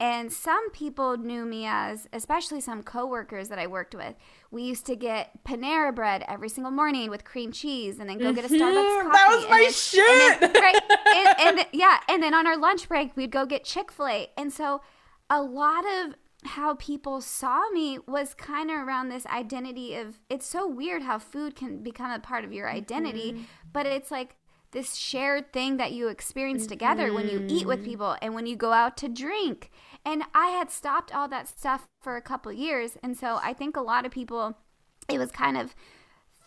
And 0.00 0.32
some 0.32 0.70
people 0.70 1.16
knew 1.16 1.44
me 1.44 1.66
as, 1.66 2.06
especially 2.12 2.60
some 2.60 2.84
coworkers 2.84 3.48
that 3.48 3.58
I 3.58 3.66
worked 3.66 3.96
with. 3.96 4.14
We 4.52 4.62
used 4.62 4.86
to 4.86 4.94
get 4.94 5.42
Panera 5.44 5.92
bread 5.92 6.24
every 6.28 6.48
single 6.48 6.70
morning 6.70 7.10
with 7.10 7.24
cream 7.24 7.50
cheese, 7.50 7.98
and 7.98 8.08
then 8.08 8.18
go 8.18 8.32
get 8.32 8.44
a 8.44 8.48
Starbucks 8.48 8.58
mm-hmm. 8.58 9.10
coffee. 9.10 9.18
That 9.18 9.28
was 9.28 9.50
my 9.50 9.60
then, 9.62 9.72
shit. 9.72 10.42
And 10.42 10.54
then, 10.54 10.62
right, 10.62 10.82
and, 11.40 11.58
and 11.58 11.66
yeah, 11.72 11.98
and 12.08 12.22
then 12.22 12.32
on 12.32 12.46
our 12.46 12.56
lunch 12.56 12.88
break, 12.88 13.16
we'd 13.16 13.32
go 13.32 13.44
get 13.44 13.64
Chick 13.64 13.90
Fil 13.90 14.06
A. 14.06 14.30
And 14.36 14.52
so, 14.52 14.82
a 15.28 15.42
lot 15.42 15.84
of 15.84 16.14
how 16.44 16.74
people 16.74 17.20
saw 17.20 17.68
me 17.70 17.98
was 18.06 18.34
kind 18.34 18.70
of 18.70 18.76
around 18.78 19.08
this 19.08 19.26
identity 19.26 19.96
of. 19.96 20.20
It's 20.30 20.46
so 20.46 20.68
weird 20.68 21.02
how 21.02 21.18
food 21.18 21.56
can 21.56 21.82
become 21.82 22.12
a 22.12 22.20
part 22.20 22.44
of 22.44 22.52
your 22.52 22.70
identity, 22.70 23.32
mm-hmm. 23.32 23.42
but 23.72 23.84
it's 23.84 24.12
like 24.12 24.36
this 24.70 24.94
shared 24.94 25.52
thing 25.52 25.78
that 25.78 25.92
you 25.92 26.08
experience 26.08 26.66
together 26.66 27.06
mm-hmm. 27.06 27.14
when 27.14 27.28
you 27.28 27.44
eat 27.48 27.66
with 27.66 27.80
mm-hmm. 27.80 27.90
people 27.90 28.16
and 28.20 28.34
when 28.34 28.46
you 28.46 28.54
go 28.54 28.72
out 28.72 28.96
to 28.98 29.08
drink 29.08 29.70
and 30.04 30.22
I 30.34 30.48
had 30.48 30.70
stopped 30.70 31.14
all 31.14 31.28
that 31.28 31.48
stuff 31.48 31.88
for 32.00 32.16
a 32.16 32.22
couple 32.22 32.52
years. 32.52 32.96
And 33.02 33.16
so 33.16 33.38
I 33.42 33.52
think 33.52 33.76
a 33.76 33.82
lot 33.82 34.06
of 34.06 34.12
people, 34.12 34.56
it 35.08 35.18
was 35.18 35.30
kind 35.30 35.56
of 35.56 35.74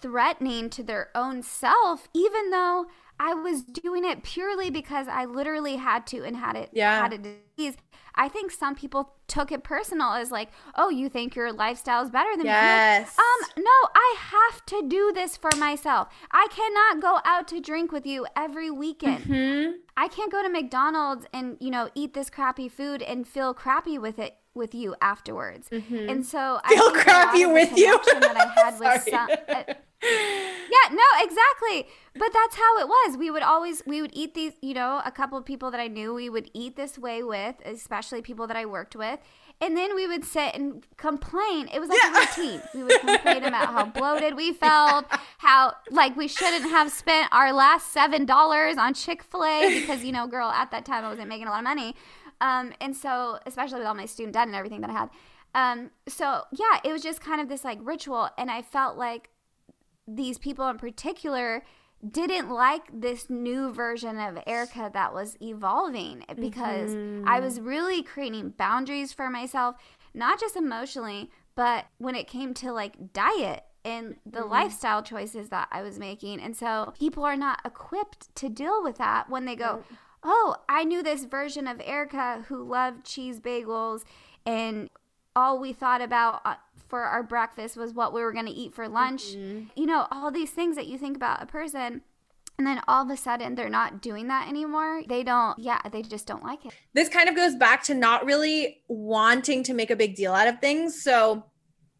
threatening 0.01 0.69
to 0.71 0.83
their 0.83 1.09
own 1.15 1.43
self, 1.43 2.07
even 2.13 2.49
though 2.49 2.87
I 3.19 3.35
was 3.35 3.61
doing 3.61 4.03
it 4.03 4.23
purely 4.23 4.71
because 4.71 5.07
I 5.07 5.25
literally 5.25 5.75
had 5.75 6.07
to 6.07 6.23
and 6.23 6.35
had 6.35 6.55
it 6.55 6.71
yeah. 6.73 7.01
had 7.01 7.13
a 7.13 7.17
disease. 7.17 7.77
I 8.15 8.27
think 8.27 8.51
some 8.51 8.75
people 8.75 9.13
took 9.27 9.51
it 9.51 9.63
personal 9.63 10.13
as 10.13 10.31
like, 10.31 10.49
oh, 10.75 10.89
you 10.89 11.07
think 11.07 11.35
your 11.35 11.53
lifestyle 11.53 12.03
is 12.03 12.09
better 12.09 12.35
than 12.35 12.45
yes. 12.45 13.15
me. 13.15 13.23
Like, 13.23 13.57
um, 13.57 13.63
no, 13.63 13.89
I 13.95 14.15
have 14.17 14.65
to 14.65 14.87
do 14.87 15.11
this 15.13 15.37
for 15.37 15.51
myself. 15.57 16.09
I 16.31 16.47
cannot 16.49 17.01
go 17.01 17.19
out 17.23 17.47
to 17.49 17.61
drink 17.61 17.91
with 17.91 18.07
you 18.07 18.25
every 18.35 18.71
weekend. 18.71 19.25
Mm-hmm. 19.25 19.71
I 19.95 20.07
can't 20.07 20.31
go 20.31 20.41
to 20.41 20.49
McDonald's 20.49 21.27
and 21.31 21.57
you 21.59 21.69
know 21.69 21.89
eat 21.93 22.15
this 22.15 22.29
crappy 22.29 22.69
food 22.69 23.03
and 23.03 23.27
feel 23.27 23.53
crappy 23.53 23.99
with 23.99 24.17
it 24.17 24.35
with 24.53 24.73
you 24.73 24.95
afterwards. 25.01 25.69
Mm-hmm. 25.69 26.09
And 26.09 26.25
so 26.25 26.59
I 26.63 26.75
feel 26.75 26.91
crappy 26.91 27.45
with 27.45 27.77
you. 27.77 27.99
that 28.19 28.35
I 28.35 28.61
had 28.61 28.79
with 28.79 29.03
some, 29.09 29.29
uh, 29.47 29.73
yeah, 30.71 30.91
no, 30.91 31.03
exactly. 31.19 31.87
But 32.13 32.29
that's 32.33 32.55
how 32.55 32.79
it 32.79 32.87
was. 32.87 33.17
We 33.17 33.29
would 33.29 33.43
always 33.43 33.83
we 33.85 34.01
would 34.01 34.11
eat 34.13 34.33
these, 34.33 34.53
you 34.61 34.73
know, 34.73 35.01
a 35.05 35.11
couple 35.11 35.37
of 35.37 35.45
people 35.45 35.69
that 35.71 35.79
I 35.79 35.87
knew 35.87 36.13
we 36.13 36.29
would 36.29 36.49
eat 36.53 36.75
this 36.75 36.97
way 36.97 37.23
with, 37.23 37.55
especially 37.65 38.21
people 38.21 38.47
that 38.47 38.57
I 38.57 38.65
worked 38.65 38.95
with. 38.95 39.19
And 39.59 39.77
then 39.77 39.93
we 39.95 40.07
would 40.07 40.25
sit 40.25 40.55
and 40.55 40.83
complain. 40.97 41.69
It 41.71 41.79
was 41.79 41.87
like 41.87 41.99
yeah. 42.03 42.17
a 42.17 42.19
routine. 42.19 42.61
We 42.73 42.83
would 42.83 42.99
complain 42.99 43.43
about 43.43 43.67
how 43.67 43.85
bloated 43.85 44.35
we 44.35 44.53
felt, 44.53 45.05
how 45.37 45.75
like 45.91 46.17
we 46.17 46.27
shouldn't 46.27 46.63
have 46.63 46.91
spent 46.91 47.29
our 47.31 47.53
last 47.53 47.93
seven 47.93 48.25
dollars 48.25 48.77
on 48.77 48.95
Chick 48.95 49.21
Fil 49.21 49.45
A 49.45 49.79
because 49.81 50.03
you 50.03 50.11
know, 50.11 50.25
girl, 50.25 50.49
at 50.49 50.71
that 50.71 50.83
time 50.83 51.05
I 51.05 51.09
wasn't 51.09 51.29
making 51.29 51.45
a 51.45 51.51
lot 51.51 51.59
of 51.59 51.65
money, 51.65 51.95
um, 52.41 52.73
and 52.81 52.95
so 52.95 53.37
especially 53.45 53.77
with 53.77 53.87
all 53.87 53.93
my 53.93 54.07
student 54.07 54.33
debt 54.33 54.47
and 54.47 54.55
everything 54.55 54.81
that 54.81 54.89
I 54.89 54.93
had. 54.93 55.09
Um, 55.53 55.91
so 56.07 56.43
yeah, 56.51 56.79
it 56.83 56.91
was 56.91 57.03
just 57.03 57.21
kind 57.21 57.39
of 57.39 57.47
this 57.47 57.63
like 57.63 57.77
ritual, 57.83 58.29
and 58.39 58.49
I 58.49 58.63
felt 58.63 58.97
like 58.97 59.29
these 60.07 60.37
people 60.37 60.67
in 60.69 60.77
particular 60.77 61.63
didn't 62.09 62.49
like 62.49 62.83
this 62.91 63.29
new 63.29 63.71
version 63.71 64.17
of 64.17 64.39
Erica 64.47 64.89
that 64.93 65.13
was 65.13 65.37
evolving 65.41 66.25
because 66.39 66.91
mm-hmm. 66.91 67.27
I 67.27 67.39
was 67.39 67.59
really 67.59 68.01
creating 68.01 68.55
boundaries 68.57 69.13
for 69.13 69.29
myself, 69.29 69.75
not 70.13 70.39
just 70.39 70.55
emotionally, 70.55 71.29
but 71.55 71.85
when 71.99 72.15
it 72.15 72.27
came 72.27 72.53
to 72.55 72.71
like 72.71 73.13
diet 73.13 73.65
and 73.85 74.15
the 74.25 74.39
mm-hmm. 74.39 74.49
lifestyle 74.49 75.03
choices 75.03 75.49
that 75.49 75.67
I 75.71 75.81
was 75.81 75.99
making. 75.99 76.39
And 76.39 76.55
so 76.55 76.93
people 76.97 77.23
are 77.23 77.37
not 77.37 77.61
equipped 77.65 78.33
to 78.35 78.49
deal 78.49 78.81
with 78.83 78.97
that 78.97 79.29
when 79.29 79.45
they 79.45 79.55
go, 79.55 79.83
Oh, 80.23 80.57
I 80.69 80.83
knew 80.83 81.01
this 81.01 81.25
version 81.25 81.67
of 81.67 81.81
Erica 81.83 82.45
who 82.47 82.63
loved 82.63 83.05
cheese 83.05 83.39
bagels 83.39 84.03
and 84.45 84.89
all 85.35 85.59
we 85.59 85.73
thought 85.73 86.01
about 86.01 86.41
uh, 86.45 86.55
for 86.91 87.03
our 87.03 87.23
breakfast 87.23 87.77
was 87.77 87.93
what 87.93 88.13
we 88.13 88.21
were 88.21 88.33
going 88.33 88.45
to 88.45 88.51
eat 88.51 88.73
for 88.73 88.87
lunch. 88.87 89.33
Mm-hmm. 89.33 89.67
You 89.75 89.85
know, 89.87 90.07
all 90.11 90.29
these 90.29 90.51
things 90.51 90.75
that 90.75 90.87
you 90.87 90.97
think 90.97 91.15
about 91.15 91.41
a 91.41 91.45
person 91.45 92.01
and 92.57 92.67
then 92.67 92.81
all 92.85 93.03
of 93.03 93.09
a 93.09 93.15
sudden 93.15 93.55
they're 93.55 93.69
not 93.69 94.01
doing 94.01 94.27
that 94.27 94.49
anymore. 94.49 95.01
They 95.07 95.23
don't, 95.23 95.57
yeah, 95.57 95.79
they 95.89 96.01
just 96.01 96.27
don't 96.27 96.43
like 96.43 96.65
it. 96.65 96.73
This 96.93 97.07
kind 97.07 97.29
of 97.29 97.35
goes 97.35 97.55
back 97.55 97.81
to 97.85 97.93
not 97.93 98.25
really 98.25 98.81
wanting 98.89 99.63
to 99.63 99.73
make 99.73 99.89
a 99.89 99.95
big 99.95 100.15
deal 100.15 100.33
out 100.33 100.49
of 100.49 100.59
things. 100.59 101.01
So 101.01 101.45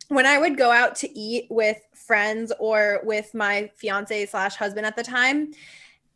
when 0.10 0.25
I 0.25 0.38
would 0.38 0.57
go 0.57 0.71
out 0.71 0.98
to 0.98 1.17
eat 1.17 1.48
with 1.50 1.77
friends 1.95 2.51
or 2.60 3.00
with 3.05 3.33
my 3.33 3.71
fiance 3.75 4.25
slash 4.25 4.57
husband 4.57 4.86
at 4.86 4.98
the 4.98 5.03
time, 5.03 5.53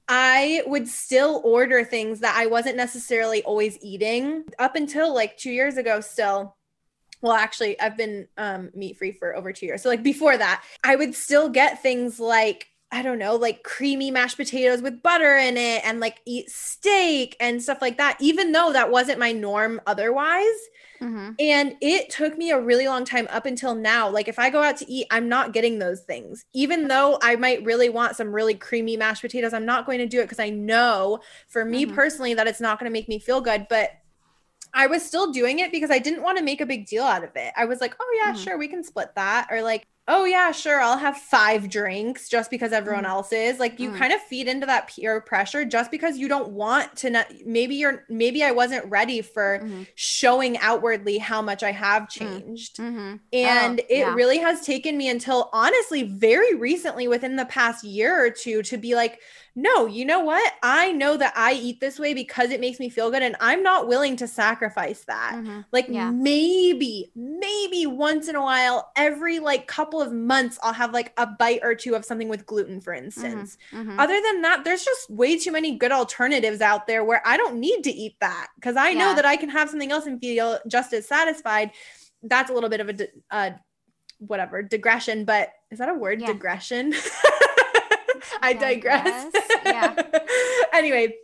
I 0.09 0.63
would 0.67 0.89
still 0.89 1.41
order 1.45 1.83
things 1.85 2.19
that 2.19 2.35
I 2.37 2.45
wasn't 2.45 2.75
necessarily 2.75 3.41
always 3.43 3.79
eating 3.81 4.43
up 4.59 4.75
until 4.75 5.15
like 5.15 5.37
two 5.37 5.51
years 5.51 5.77
ago, 5.77 6.01
still 6.01 6.57
well 7.21 7.33
actually 7.33 7.79
i've 7.79 7.97
been 7.97 8.27
um, 8.37 8.69
meat 8.73 8.97
free 8.97 9.11
for 9.11 9.35
over 9.35 9.51
two 9.51 9.65
years 9.65 9.81
so 9.81 9.89
like 9.89 10.03
before 10.03 10.37
that 10.37 10.63
i 10.83 10.95
would 10.95 11.13
still 11.13 11.49
get 11.49 11.81
things 11.81 12.19
like 12.19 12.67
I 12.91 13.01
don't 13.01 13.19
know, 13.19 13.35
like 13.35 13.63
creamy 13.63 14.09
mashed 14.09 14.37
potatoes 14.37 14.81
with 14.81 15.03
butter 15.03 15.35
in 15.35 15.57
it 15.57 15.85
and 15.85 15.99
like 15.99 16.21
eat 16.25 16.49
steak 16.49 17.35
and 17.41 17.61
stuff 17.61 17.81
like 17.81 17.97
that, 17.97 18.15
even 18.21 18.53
though 18.53 18.71
that 18.71 18.89
wasn't 18.89 19.19
my 19.19 19.33
norm 19.33 19.81
otherwise. 19.85 20.45
Mm-hmm. 21.01 21.31
And 21.39 21.75
it 21.81 22.09
took 22.09 22.37
me 22.37 22.51
a 22.51 22.59
really 22.59 22.87
long 22.87 23.03
time 23.03 23.27
up 23.31 23.45
until 23.45 23.75
now. 23.75 24.07
Like, 24.07 24.27
if 24.27 24.39
I 24.39 24.49
go 24.49 24.61
out 24.61 24.77
to 24.77 24.89
eat, 24.89 25.07
I'm 25.11 25.27
not 25.27 25.51
getting 25.51 25.79
those 25.79 26.01
things. 26.01 26.45
Even 26.53 26.87
though 26.87 27.19
I 27.21 27.35
might 27.35 27.65
really 27.65 27.89
want 27.89 28.15
some 28.15 28.33
really 28.33 28.53
creamy 28.53 28.95
mashed 28.95 29.21
potatoes, 29.21 29.53
I'm 29.53 29.65
not 29.65 29.85
going 29.85 29.99
to 29.99 30.07
do 30.07 30.21
it 30.21 30.25
because 30.25 30.39
I 30.39 30.49
know 30.49 31.19
for 31.49 31.65
me 31.65 31.85
mm-hmm. 31.85 31.95
personally 31.95 32.33
that 32.35 32.47
it's 32.47 32.61
not 32.61 32.79
going 32.79 32.89
to 32.89 32.93
make 32.93 33.09
me 33.09 33.19
feel 33.19 33.41
good. 33.41 33.67
But 33.69 33.91
I 34.75 34.87
was 34.87 35.03
still 35.03 35.31
doing 35.31 35.59
it 35.59 35.71
because 35.71 35.89
I 35.89 35.99
didn't 35.99 36.21
want 36.21 36.37
to 36.37 36.43
make 36.43 36.59
a 36.59 36.65
big 36.65 36.85
deal 36.85 37.03
out 37.03 37.23
of 37.23 37.31
it. 37.35 37.53
I 37.55 37.63
was 37.63 37.79
like, 37.79 37.95
oh, 37.99 38.21
yeah, 38.21 38.33
mm-hmm. 38.33 38.43
sure, 38.43 38.57
we 38.57 38.67
can 38.67 38.83
split 38.83 39.15
that. 39.15 39.47
Or 39.49 39.61
like, 39.61 39.87
oh, 40.07 40.25
yeah, 40.25 40.51
sure, 40.51 40.81
I'll 40.81 40.97
have 40.97 41.17
five 41.17 41.69
drinks 41.69 42.27
just 42.27 42.51
because 42.51 42.73
everyone 42.73 43.05
mm-hmm. 43.05 43.11
else 43.11 43.31
is. 43.31 43.57
Like, 43.57 43.79
you 43.79 43.89
mm-hmm. 43.89 43.97
kind 43.97 44.13
of 44.13 44.19
feed 44.21 44.47
into 44.49 44.65
that 44.65 44.89
peer 44.89 45.21
pressure 45.21 45.63
just 45.63 45.91
because 45.91 46.17
you 46.17 46.27
don't 46.27 46.49
want 46.49 46.93
to, 46.97 47.09
not, 47.09 47.31
maybe 47.45 47.75
you're, 47.75 48.03
maybe 48.09 48.43
I 48.43 48.51
wasn't 48.51 48.85
ready 48.87 49.21
for 49.21 49.61
mm-hmm. 49.63 49.83
showing 49.95 50.57
outwardly 50.57 51.17
how 51.19 51.41
much 51.41 51.63
I 51.63 51.71
have 51.71 52.03
mm. 52.03 52.09
changed. 52.09 52.77
Mm-hmm. 52.77 53.15
And 53.31 53.79
oh, 53.79 53.85
it 53.89 53.99
yeah. 53.99 54.13
really 54.13 54.39
has 54.39 54.65
taken 54.65 54.97
me 54.97 55.09
until 55.09 55.49
honestly, 55.53 56.03
very 56.03 56.53
recently 56.53 57.07
within 57.07 57.37
the 57.37 57.45
past 57.45 57.85
year 57.85 58.23
or 58.23 58.29
two 58.29 58.61
to 58.63 58.77
be 58.77 58.93
like, 58.93 59.21
no, 59.57 59.85
you 59.85 60.03
know 60.03 60.19
what? 60.19 60.53
I 60.61 60.91
know 60.91 61.15
that 61.15 61.31
I 61.37 61.53
eat 61.53 61.79
this 61.79 61.97
way 61.97 62.13
because 62.13 62.51
it 62.51 62.59
makes 62.59 62.77
me 62.77 62.89
feel 62.89 63.09
good 63.09 63.23
and 63.23 63.37
I'm 63.39 63.63
not 63.63 63.87
willing 63.87 64.17
to 64.17 64.27
sacrifice 64.27 65.05
that. 65.05 65.35
Mm-hmm. 65.35 65.61
Like 65.71 65.87
yeah. 65.87 66.11
maybe, 66.11 67.09
maybe 67.15 67.85
once 67.85 68.27
in 68.27 68.35
a 68.35 68.41
while, 68.41 68.91
every 68.97 69.39
like 69.39 69.65
couple 69.65 70.01
of 70.01 70.11
months, 70.11 70.59
I'll 70.61 70.73
have 70.73 70.91
like 70.91 71.13
a 71.15 71.25
bite 71.25 71.61
or 71.63 71.73
two 71.73 71.95
of 71.95 72.03
something 72.03 72.27
with 72.27 72.45
gluten, 72.45 72.81
for 72.81 72.93
mm-hmm. 72.93 73.05
instance. 73.05 73.57
Mm-hmm. 73.71 73.97
Other 73.97 74.19
than 74.21 74.41
that, 74.41 74.65
there's 74.65 74.83
just 74.83 75.09
way 75.09 75.39
too 75.39 75.53
many 75.53 75.77
good 75.77 75.93
alternatives 75.93 76.59
out 76.59 76.85
there 76.85 77.05
where 77.05 77.21
I 77.25 77.37
don't 77.37 77.57
need 77.57 77.83
to 77.85 77.91
eat 77.91 78.17
that 78.19 78.47
because 78.55 78.75
I 78.75 78.91
know 78.93 79.09
yeah. 79.09 79.15
that 79.15 79.25
I 79.25 79.37
can 79.37 79.49
have 79.49 79.69
something 79.69 79.91
else 79.91 80.05
and 80.05 80.19
feel 80.19 80.59
just 80.67 80.91
as 80.91 81.07
satisfied. 81.07 81.71
That's 82.23 82.49
a 82.49 82.53
little 82.53 82.69
bit 82.69 82.81
of 82.81 82.89
a, 82.89 83.07
uh, 83.31 83.51
whatever 84.19 84.61
digression, 84.61 85.23
but 85.23 85.53
is 85.71 85.79
that 85.79 85.87
a 85.87 85.93
word? 85.93 86.19
Yeah. 86.19 86.27
Digression. 86.27 86.93
I 88.41 88.53
digress. 88.53 89.31
Yeah. 89.65 89.95
anyway, 90.73 91.15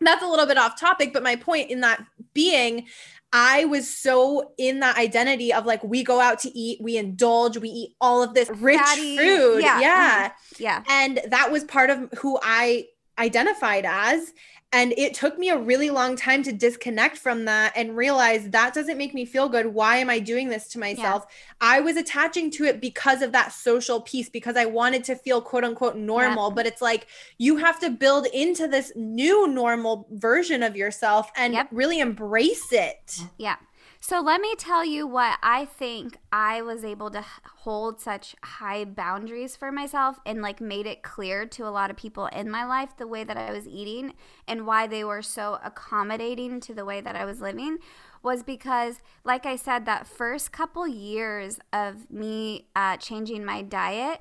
that's 0.00 0.22
a 0.22 0.26
little 0.26 0.46
bit 0.46 0.58
off 0.58 0.78
topic, 0.78 1.12
but 1.12 1.22
my 1.22 1.36
point 1.36 1.70
in 1.70 1.80
that 1.80 2.04
being, 2.34 2.86
I 3.32 3.64
was 3.66 3.88
so 3.88 4.52
in 4.58 4.80
that 4.80 4.96
identity 4.96 5.52
of 5.52 5.66
like, 5.66 5.82
we 5.84 6.02
go 6.02 6.20
out 6.20 6.40
to 6.40 6.58
eat, 6.58 6.80
we 6.82 6.96
indulge, 6.96 7.58
we 7.58 7.68
eat 7.68 7.94
all 8.00 8.22
of 8.22 8.34
this 8.34 8.50
rich 8.50 8.80
Fatty, 8.80 9.16
food. 9.16 9.62
Yeah. 9.62 9.80
Yeah. 9.80 10.28
Mm-hmm. 10.28 10.62
yeah. 10.62 10.82
And 10.88 11.20
that 11.28 11.52
was 11.52 11.64
part 11.64 11.90
of 11.90 12.08
who 12.18 12.38
I 12.42 12.86
identified 13.18 13.84
as. 13.86 14.32
And 14.72 14.94
it 14.96 15.14
took 15.14 15.36
me 15.36 15.48
a 15.48 15.58
really 15.58 15.90
long 15.90 16.14
time 16.14 16.44
to 16.44 16.52
disconnect 16.52 17.18
from 17.18 17.44
that 17.46 17.72
and 17.74 17.96
realize 17.96 18.50
that 18.50 18.72
doesn't 18.72 18.96
make 18.96 19.12
me 19.12 19.24
feel 19.24 19.48
good. 19.48 19.66
Why 19.66 19.96
am 19.96 20.08
I 20.08 20.20
doing 20.20 20.48
this 20.48 20.68
to 20.68 20.78
myself? 20.78 21.26
Yeah. 21.28 21.34
I 21.60 21.80
was 21.80 21.96
attaching 21.96 22.52
to 22.52 22.64
it 22.64 22.80
because 22.80 23.20
of 23.20 23.32
that 23.32 23.52
social 23.52 24.00
piece, 24.00 24.28
because 24.28 24.56
I 24.56 24.66
wanted 24.66 25.02
to 25.04 25.16
feel 25.16 25.42
quote 25.42 25.64
unquote 25.64 25.96
normal. 25.96 26.50
Yeah. 26.50 26.54
But 26.54 26.66
it's 26.66 26.80
like 26.80 27.08
you 27.36 27.56
have 27.56 27.80
to 27.80 27.90
build 27.90 28.26
into 28.26 28.68
this 28.68 28.92
new 28.94 29.48
normal 29.48 30.06
version 30.12 30.62
of 30.62 30.76
yourself 30.76 31.32
and 31.36 31.52
yep. 31.52 31.66
really 31.72 31.98
embrace 31.98 32.72
it. 32.72 33.18
Yeah. 33.38 33.56
So 34.02 34.20
let 34.20 34.40
me 34.40 34.54
tell 34.56 34.82
you 34.82 35.06
what 35.06 35.38
I 35.42 35.66
think 35.66 36.16
I 36.32 36.62
was 36.62 36.84
able 36.84 37.10
to 37.10 37.22
hold 37.58 38.00
such 38.00 38.34
high 38.42 38.86
boundaries 38.86 39.56
for 39.56 39.70
myself 39.70 40.18
and 40.24 40.40
like 40.40 40.58
made 40.58 40.86
it 40.86 41.02
clear 41.02 41.44
to 41.46 41.66
a 41.66 41.70
lot 41.70 41.90
of 41.90 41.98
people 41.98 42.26
in 42.28 42.50
my 42.50 42.64
life 42.64 42.96
the 42.96 43.06
way 43.06 43.24
that 43.24 43.36
I 43.36 43.52
was 43.52 43.68
eating 43.68 44.14
and 44.48 44.66
why 44.66 44.86
they 44.86 45.04
were 45.04 45.20
so 45.20 45.58
accommodating 45.62 46.60
to 46.60 46.74
the 46.74 46.86
way 46.86 47.02
that 47.02 47.14
I 47.14 47.26
was 47.26 47.42
living 47.42 47.76
was 48.22 48.42
because 48.42 49.00
like 49.22 49.44
I 49.44 49.56
said 49.56 49.84
that 49.84 50.06
first 50.06 50.50
couple 50.50 50.88
years 50.88 51.58
of 51.70 52.10
me 52.10 52.68
uh, 52.74 52.96
changing 52.96 53.44
my 53.44 53.60
diet 53.60 54.20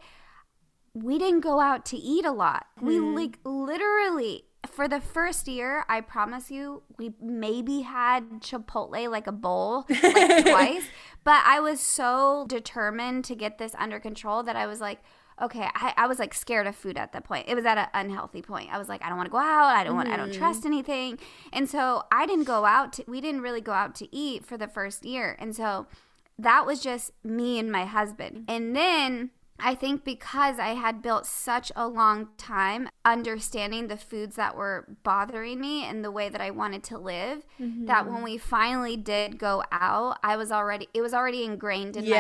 we 0.94 1.18
didn't 1.18 1.42
go 1.42 1.60
out 1.60 1.86
to 1.86 1.98
eat 1.98 2.26
a 2.26 2.32
lot. 2.32 2.66
Mm. 2.82 2.86
We 2.86 3.00
like 3.00 3.40
literally 3.44 4.46
for 4.68 4.88
the 4.88 5.00
first 5.00 5.48
year, 5.48 5.86
I 5.88 6.02
promise 6.02 6.52
you, 6.52 6.84
we 6.98 7.14
maybe 7.22 7.82
had 7.82 8.42
Chipotle 8.42 9.10
like 9.10 9.28
a 9.28 9.32
bowl 9.32 9.86
like 9.90 10.46
twice. 10.46 10.84
But 11.24 11.42
I 11.46 11.60
was 11.60 11.80
so 11.80 12.46
determined 12.48 13.26
to 13.26 13.36
get 13.36 13.58
this 13.58 13.76
under 13.78 14.00
control 14.00 14.44
that 14.44 14.56
I 14.56 14.68
was 14.68 14.82
like, 14.82 15.00
okay, 15.42 15.68
I, 15.74 15.94
I 15.96 16.08
was 16.08 16.20
like 16.20 16.34
scared 16.34 16.68
of 16.68 16.76
food 16.76 16.98
at 16.98 17.14
that 17.14 17.24
point. 17.24 17.48
It 17.48 17.56
was 17.56 17.66
at 17.66 17.78
an 17.78 17.88
unhealthy 17.94 18.42
point. 18.42 18.70
I 18.72 18.78
was 18.78 18.90
like, 18.90 19.04
I 19.04 19.08
don't 19.08 19.18
want 19.18 19.28
to 19.28 19.32
go 19.32 19.38
out. 19.38 19.76
I 19.76 19.84
don't 19.84 19.96
want. 19.96 20.10
I 20.10 20.18
don't 20.18 20.34
trust 20.34 20.62
mm-hmm. 20.62 20.74
anything. 20.74 21.20
And 21.54 21.70
so 21.70 22.04
I 22.12 22.26
didn't 22.26 22.46
go 22.46 22.66
out. 22.66 22.94
To, 22.94 23.06
we 23.08 23.22
didn't 23.22 23.42
really 23.42 23.62
go 23.62 23.72
out 23.72 23.96
to 23.96 24.14
eat 24.16 24.46
for 24.46 24.58
the 24.58 24.68
first 24.68 25.06
year. 25.06 25.38
And 25.40 25.56
so 25.56 25.88
that 26.38 26.66
was 26.66 26.82
just 26.82 27.12
me 27.24 27.60
and 27.60 27.72
my 27.72 27.86
husband. 27.86 28.46
And 28.48 28.76
then 28.76 29.32
I 29.62 29.76
think 29.76 30.04
because 30.04 30.60
I 30.60 30.70
had 30.70 31.02
built 31.02 31.26
such 31.26 31.72
a 31.76 31.88
long 31.88 32.30
time 32.38 32.90
understanding 33.06 33.88
the 33.88 33.98
foods 33.98 34.36
that 34.36 34.56
were 34.56 34.88
bothering 35.04 35.60
me 35.60 35.84
and 35.84 36.04
the 36.04 36.12
way 36.12 36.30
that 36.30 36.42
I 36.42 36.52
wanted 36.52 36.84
to 36.86 36.98
live, 36.98 37.46
mm-hmm. 37.60 37.86
that 37.86 38.10
when 38.10 38.24
we 38.24 38.38
finally 38.38 38.98
did 38.98 39.38
go 39.38 39.64
out, 39.72 40.20
I 40.24 40.36
was 40.36 40.52
already 40.52 40.88
it 40.94 41.02
was 41.02 41.14
already 41.14 41.44
ingrained 41.44 41.98
in 41.98 42.06
yeah, 42.06 42.16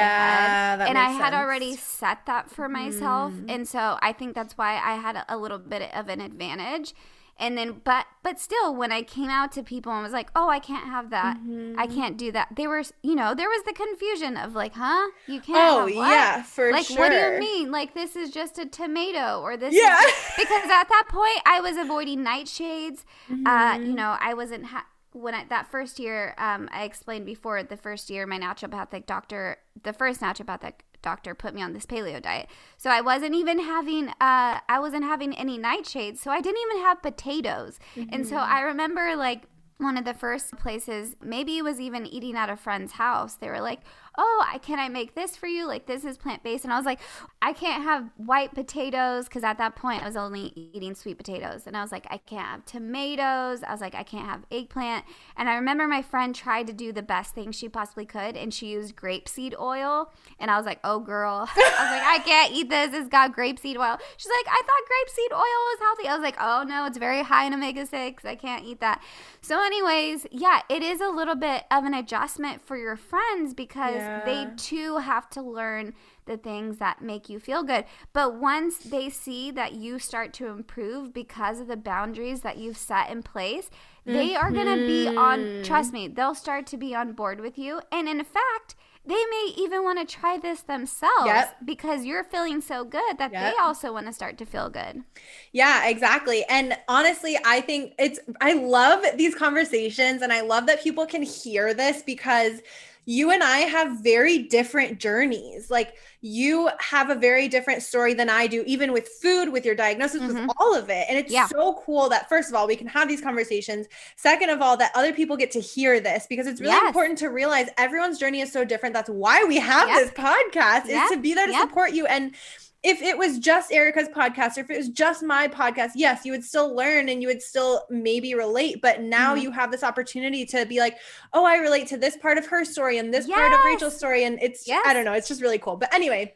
my 0.77 0.83
head, 0.83 0.89
and 0.89 0.97
I 0.97 1.11
had 1.11 1.33
already 1.33 1.75
set 1.75 2.25
that 2.25 2.49
for 2.49 2.67
myself, 2.69 3.33
mm. 3.33 3.45
and 3.49 3.67
so 3.67 3.97
I 4.01 4.13
think 4.13 4.35
that's 4.35 4.57
why 4.57 4.73
I 4.75 4.95
had 4.95 5.23
a 5.27 5.37
little 5.37 5.59
bit 5.59 5.93
of 5.93 6.09
an 6.09 6.21
advantage 6.21 6.93
and 7.39 7.57
then 7.57 7.81
but 7.83 8.05
but 8.21 8.39
still 8.39 8.75
when 8.75 8.91
i 8.91 9.01
came 9.01 9.29
out 9.29 9.51
to 9.51 9.63
people 9.63 9.91
and 9.91 10.03
was 10.03 10.13
like 10.13 10.29
oh 10.35 10.49
i 10.49 10.59
can't 10.59 10.85
have 10.85 11.09
that 11.09 11.37
mm-hmm. 11.37 11.79
i 11.79 11.87
can't 11.87 12.17
do 12.17 12.31
that 12.31 12.49
they 12.55 12.67
were 12.67 12.83
you 13.01 13.15
know 13.15 13.33
there 13.33 13.47
was 13.49 13.63
the 13.63 13.73
confusion 13.73 14.37
of 14.37 14.53
like 14.53 14.73
huh 14.75 15.09
you 15.27 15.39
can't 15.39 15.57
oh 15.57 15.85
yeah 15.87 16.43
for 16.43 16.65
sure. 16.65 16.71
like 16.71 16.85
sure. 16.85 16.97
what 16.97 17.09
do 17.09 17.15
you 17.15 17.39
mean 17.39 17.71
like 17.71 17.93
this 17.93 18.15
is 18.15 18.29
just 18.29 18.59
a 18.59 18.65
tomato 18.65 19.41
or 19.41 19.57
this 19.57 19.73
yeah 19.73 19.99
because 20.37 20.69
at 20.69 20.89
that 20.89 21.05
point 21.09 21.41
i 21.45 21.59
was 21.61 21.77
avoiding 21.77 22.23
nightshades 22.23 23.03
mm-hmm. 23.29 23.47
uh 23.47 23.75
you 23.75 23.85
mm-hmm. 23.85 23.95
know 23.95 24.17
i 24.19 24.33
wasn't 24.33 24.65
ha- 24.65 24.85
when 25.11 25.33
I, 25.33 25.43
that 25.45 25.71
first 25.71 25.99
year, 25.99 26.35
um, 26.37 26.69
I 26.71 26.83
explained 26.83 27.25
before 27.25 27.63
the 27.63 27.77
first 27.77 28.11
year, 28.11 28.27
my 28.27 28.37
naturopathic 28.39 29.07
doctor, 29.07 29.57
the 29.81 29.91
first 29.91 30.21
naturopathic 30.21 30.73
doctor 31.01 31.33
put 31.35 31.53
me 31.53 31.61
on 31.61 31.73
this 31.73 31.85
paleo 31.85 32.21
diet. 32.21 32.47
So 32.77 32.89
I 32.89 33.01
wasn't 33.01 33.35
even 33.35 33.59
having 33.59 34.09
uh 34.09 34.59
I 34.67 34.79
wasn't 34.79 35.03
having 35.03 35.35
any 35.35 35.57
nightshades. 35.57 36.17
So 36.17 36.31
I 36.31 36.41
didn't 36.41 36.61
even 36.69 36.83
have 36.83 37.01
potatoes. 37.01 37.79
Mm-hmm. 37.95 38.09
And 38.13 38.27
so 38.27 38.35
mm-hmm. 38.35 38.53
I 38.53 38.61
remember 38.61 39.15
like 39.15 39.43
one 39.79 39.97
of 39.97 40.05
the 40.05 40.13
first 40.13 40.55
places, 40.57 41.15
maybe 41.23 41.57
it 41.57 41.63
was 41.63 41.79
even 41.79 42.05
eating 42.05 42.35
at 42.35 42.49
a 42.49 42.57
friend's 42.57 42.93
house. 42.93 43.35
They 43.35 43.49
were 43.49 43.61
like, 43.61 43.79
oh, 44.17 44.45
I, 44.45 44.57
can 44.57 44.79
I 44.79 44.89
make 44.89 45.15
this 45.15 45.37
for 45.37 45.47
you? 45.47 45.65
Like, 45.65 45.85
this 45.85 46.03
is 46.03 46.17
plant 46.17 46.43
based. 46.43 46.65
And 46.65 46.73
I 46.73 46.77
was 46.77 46.85
like, 46.85 46.99
I 47.41 47.53
can't 47.53 47.83
have 47.83 48.09
white 48.17 48.53
potatoes 48.53 49.25
because 49.25 49.45
at 49.45 49.57
that 49.59 49.77
point 49.77 50.03
I 50.03 50.05
was 50.05 50.17
only 50.17 50.51
eating 50.73 50.93
sweet 50.93 51.17
potatoes. 51.17 51.65
And 51.65 51.77
I 51.77 51.81
was 51.81 51.93
like, 51.93 52.05
I 52.09 52.17
can't 52.17 52.45
have 52.45 52.65
tomatoes. 52.65 53.63
I 53.63 53.71
was 53.71 53.79
like, 53.79 53.95
I 53.95 54.03
can't 54.03 54.25
have 54.25 54.43
eggplant. 54.51 55.05
And 55.37 55.47
I 55.47 55.55
remember 55.55 55.87
my 55.87 56.01
friend 56.01 56.35
tried 56.35 56.67
to 56.67 56.73
do 56.73 56.91
the 56.91 57.01
best 57.01 57.33
thing 57.33 57.53
she 57.53 57.69
possibly 57.69 58.05
could 58.05 58.35
and 58.35 58.53
she 58.53 58.67
used 58.71 58.97
grapeseed 58.97 59.57
oil. 59.57 60.11
And 60.37 60.51
I 60.51 60.57
was 60.57 60.65
like, 60.65 60.79
oh, 60.83 60.99
girl. 60.99 61.47
I 61.55 61.75
was 61.79 61.91
like, 61.91 62.03
I 62.03 62.19
can't 62.25 62.53
eat 62.53 62.69
this. 62.69 62.93
It's 62.93 63.07
got 63.07 63.33
grapeseed 63.33 63.77
oil. 63.77 63.97
She's 64.17 64.31
like, 64.37 64.47
I 64.49 64.61
thought 64.65 64.83
grapeseed 64.89 65.33
oil 65.33 65.39
was 65.39 65.79
healthy. 65.79 66.07
I 66.09 66.15
was 66.15 66.23
like, 66.23 66.35
oh, 66.41 66.65
no, 66.67 66.85
it's 66.85 66.97
very 66.97 67.23
high 67.23 67.45
in 67.45 67.53
omega 67.53 67.85
6. 67.85 68.25
I 68.25 68.35
can't 68.35 68.65
eat 68.65 68.81
that. 68.81 69.01
So, 69.41 69.57
anyways, 69.71 70.27
yeah, 70.31 70.61
it 70.69 70.81
is 70.81 71.01
a 71.01 71.09
little 71.09 71.35
bit 71.35 71.63
of 71.71 71.83
an 71.85 71.93
adjustment 71.93 72.65
for 72.65 72.77
your 72.77 72.95
friends 72.95 73.53
because. 73.53 73.95
Yeah 73.95 74.19
they 74.29 74.47
too 74.57 74.97
have 74.97 75.29
to 75.31 75.41
learn 75.41 75.93
the 76.25 76.37
things 76.37 76.77
that 76.77 77.01
make 77.01 77.29
you 77.29 77.39
feel 77.39 77.63
good. 77.63 77.85
But 78.13 78.35
once 78.35 78.77
they 78.77 79.09
see 79.09 79.51
that 79.51 79.73
you 79.73 79.99
start 79.99 80.33
to 80.33 80.47
improve 80.47 81.13
because 81.13 81.59
of 81.59 81.67
the 81.67 81.77
boundaries 81.77 82.41
that 82.41 82.57
you've 82.57 82.77
set 82.77 83.09
in 83.09 83.23
place, 83.23 83.69
they 84.05 84.29
mm-hmm. 84.29 84.45
are 84.45 84.51
going 84.51 84.79
to 84.79 84.85
be 84.85 85.07
on, 85.07 85.39
mm-hmm. 85.39 85.63
trust 85.63 85.93
me, 85.93 86.07
they'll 86.07 86.35
start 86.35 86.67
to 86.67 86.77
be 86.77 86.93
on 86.93 87.13
board 87.13 87.39
with 87.39 87.57
you. 87.57 87.81
And 87.91 88.07
in 88.07 88.23
fact, 88.23 88.75
they 89.09 89.15
may 89.15 89.53
even 89.57 89.83
want 89.83 89.99
to 89.99 90.15
try 90.15 90.37
this 90.37 90.61
themselves 90.61 91.25
yep. 91.25 91.57
because 91.65 92.05
you're 92.05 92.23
feeling 92.23 92.61
so 92.61 92.83
good 92.83 93.17
that 93.17 93.31
yep. 93.31 93.53
they 93.53 93.59
also 93.59 93.91
want 93.91 94.05
to 94.05 94.13
start 94.13 94.37
to 94.37 94.45
feel 94.45 94.69
good. 94.69 95.03
Yeah, 95.51 95.87
exactly. 95.87 96.45
And 96.47 96.77
honestly, 96.87 97.37
I 97.43 97.61
think 97.61 97.93
it's, 97.97 98.19
I 98.39 98.53
love 98.53 99.03
these 99.15 99.33
conversations 99.33 100.21
and 100.21 100.31
I 100.31 100.41
love 100.41 100.67
that 100.67 100.83
people 100.83 101.07
can 101.07 101.23
hear 101.23 101.73
this 101.73 102.03
because 102.03 102.61
you 103.05 103.31
and 103.31 103.43
I 103.43 103.59
have 103.59 104.03
very 104.03 104.39
different 104.39 104.99
journeys. 104.99 105.71
Like 105.71 105.95
you 106.21 106.69
have 106.79 107.09
a 107.09 107.15
very 107.15 107.47
different 107.47 107.81
story 107.81 108.13
than 108.13 108.29
I 108.29 108.45
do, 108.45 108.63
even 108.67 108.91
with 108.91 109.07
food, 109.21 109.49
with 109.49 109.65
your 109.65 109.75
diagnosis, 109.75 110.21
mm-hmm. 110.21 110.47
with 110.47 110.55
all 110.59 110.75
of 110.75 110.89
it. 110.89 111.05
And 111.09 111.17
it's 111.17 111.31
yeah. 111.31 111.47
so 111.47 111.81
cool 111.85 112.09
that, 112.09 112.29
first 112.29 112.49
of 112.49 112.55
all, 112.55 112.67
we 112.67 112.75
can 112.75 112.87
have 112.87 113.07
these 113.07 113.21
conversations. 113.21 113.87
Second 114.15 114.49
of 114.49 114.61
all, 114.61 114.77
that 114.77 114.91
other 114.95 115.13
people 115.13 115.37
get 115.37 115.51
to 115.51 115.59
hear 115.59 115.99
this 115.99 116.27
because 116.29 116.45
it's 116.45 116.61
really 116.61 116.73
yes. 116.73 116.87
important 116.87 117.17
to 117.19 117.29
realize 117.29 117.67
everyone's 117.77 118.19
journey 118.19 118.41
is 118.41 118.51
so 118.51 118.63
different. 118.63 118.93
That's 118.93 119.09
why 119.09 119.43
we 119.43 119.57
have 119.57 119.87
yep. 119.87 119.97
this 119.97 120.11
podcast, 120.11 120.85
yep. 120.87 121.05
is 121.05 121.11
to 121.11 121.17
be 121.17 121.33
there 121.33 121.47
to 121.47 121.51
yep. 121.51 121.69
support 121.69 121.93
you. 121.93 122.05
And 122.05 122.35
if 122.81 123.01
it 123.01 123.17
was 123.17 123.39
just 123.39 123.71
Erica's 123.71 124.07
podcast 124.07 124.57
or 124.57 124.61
if 124.61 124.69
it 124.69 124.77
was 124.77 124.89
just 124.89 125.21
my 125.21 125.47
podcast, 125.47 125.91
yes, 125.95 126.23
you 126.23 126.31
would 126.31 126.43
still 126.43 126.73
learn 126.73 127.09
and 127.09 127.21
you 127.21 127.27
would 127.27 127.41
still 127.41 127.85
maybe 127.89 128.33
relate. 128.35 128.81
But 128.81 129.01
now 129.01 129.33
mm-hmm. 129.33 129.43
you 129.43 129.51
have 129.51 129.71
this 129.71 129.83
opportunity 129.83 130.45
to 130.47 130.65
be 130.65 130.79
like, 130.79 130.97
oh, 131.33 131.45
I 131.45 131.57
relate 131.57 131.87
to 131.87 131.97
this 131.97 132.15
part 132.15 132.37
of 132.37 132.47
her 132.47 132.63
story 132.63 132.97
and 132.97 133.13
this 133.13 133.27
yes. 133.27 133.37
part 133.37 133.51
of 133.51 133.59
Rachel's 133.65 133.97
story. 133.97 134.23
And 134.23 134.41
it's, 134.41 134.67
yes. 134.67 134.83
I 134.87 134.93
don't 134.93 135.03
know, 135.03 135.13
it's 135.13 135.27
just 135.27 135.41
really 135.41 135.59
cool. 135.59 135.75
But 135.75 135.93
anyway, 135.93 136.35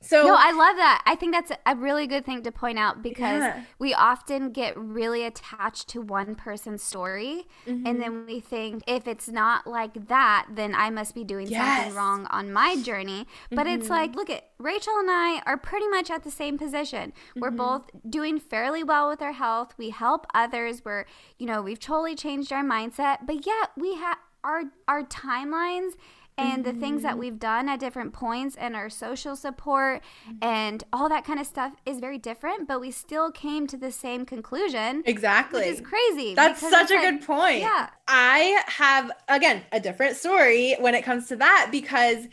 so 0.00 0.24
No, 0.24 0.34
I 0.36 0.52
love 0.52 0.76
that. 0.76 1.02
I 1.06 1.14
think 1.14 1.32
that's 1.32 1.52
a 1.66 1.76
really 1.76 2.06
good 2.06 2.24
thing 2.24 2.42
to 2.42 2.52
point 2.52 2.78
out 2.78 3.02
because 3.02 3.42
yeah. 3.42 3.64
we 3.78 3.92
often 3.92 4.50
get 4.50 4.76
really 4.76 5.24
attached 5.24 5.88
to 5.88 6.00
one 6.00 6.34
person's 6.34 6.82
story 6.82 7.46
mm-hmm. 7.66 7.86
and 7.86 8.00
then 8.00 8.24
we 8.26 8.40
think 8.40 8.82
if 8.86 9.06
it's 9.06 9.28
not 9.28 9.66
like 9.66 10.08
that, 10.08 10.46
then 10.50 10.74
I 10.74 10.90
must 10.90 11.14
be 11.14 11.22
doing 11.22 11.48
yes. 11.48 11.78
something 11.78 11.94
wrong 11.94 12.26
on 12.30 12.52
my 12.52 12.76
journey. 12.76 13.26
But 13.50 13.66
mm-hmm. 13.66 13.80
it's 13.80 13.90
like, 13.90 14.14
look 14.14 14.30
at 14.30 14.50
Rachel 14.58 14.94
and 14.98 15.10
I 15.10 15.42
are 15.44 15.56
pretty 15.56 15.88
much 15.88 16.10
at 16.10 16.24
the 16.24 16.30
same 16.30 16.56
position. 16.56 17.12
We're 17.36 17.48
mm-hmm. 17.48 17.56
both 17.56 17.90
doing 18.08 18.38
fairly 18.38 18.82
well 18.82 19.08
with 19.08 19.20
our 19.20 19.32
health. 19.32 19.74
We 19.76 19.90
help 19.90 20.26
others. 20.34 20.82
We're, 20.84 21.04
you 21.38 21.46
know, 21.46 21.60
we've 21.62 21.78
totally 21.78 22.14
changed 22.14 22.52
our 22.52 22.64
mindset, 22.64 23.26
but 23.26 23.46
yet 23.46 23.70
we 23.76 23.96
have 23.96 24.18
our 24.42 24.62
our 24.88 25.02
timelines 25.02 25.92
and 26.40 26.64
mm-hmm. 26.64 26.74
the 26.74 26.80
things 26.80 27.02
that 27.02 27.12
mm-hmm. 27.12 27.20
we've 27.20 27.38
done 27.38 27.68
at 27.68 27.78
different 27.78 28.12
points 28.12 28.56
and 28.56 28.74
our 28.74 28.88
social 28.88 29.36
support 29.36 30.02
mm-hmm. 30.28 30.38
and 30.42 30.84
all 30.92 31.08
that 31.08 31.24
kind 31.24 31.38
of 31.38 31.46
stuff 31.46 31.74
is 31.84 32.00
very 32.00 32.18
different, 32.18 32.66
but 32.66 32.80
we 32.80 32.90
still 32.90 33.30
came 33.30 33.66
to 33.66 33.76
the 33.76 33.92
same 33.92 34.24
conclusion. 34.24 35.02
Exactly. 35.06 35.60
Which 35.60 35.68
is 35.68 35.80
crazy. 35.80 36.34
That's 36.34 36.60
such 36.60 36.90
a 36.90 36.94
like, 36.94 37.10
good 37.10 37.26
point. 37.26 37.60
Yeah. 37.60 37.90
I 38.08 38.62
have, 38.66 39.10
again, 39.28 39.62
a 39.72 39.80
different 39.80 40.16
story 40.16 40.76
when 40.80 40.94
it 40.94 41.04
comes 41.04 41.28
to 41.28 41.36
that 41.36 41.68
because 41.70 42.26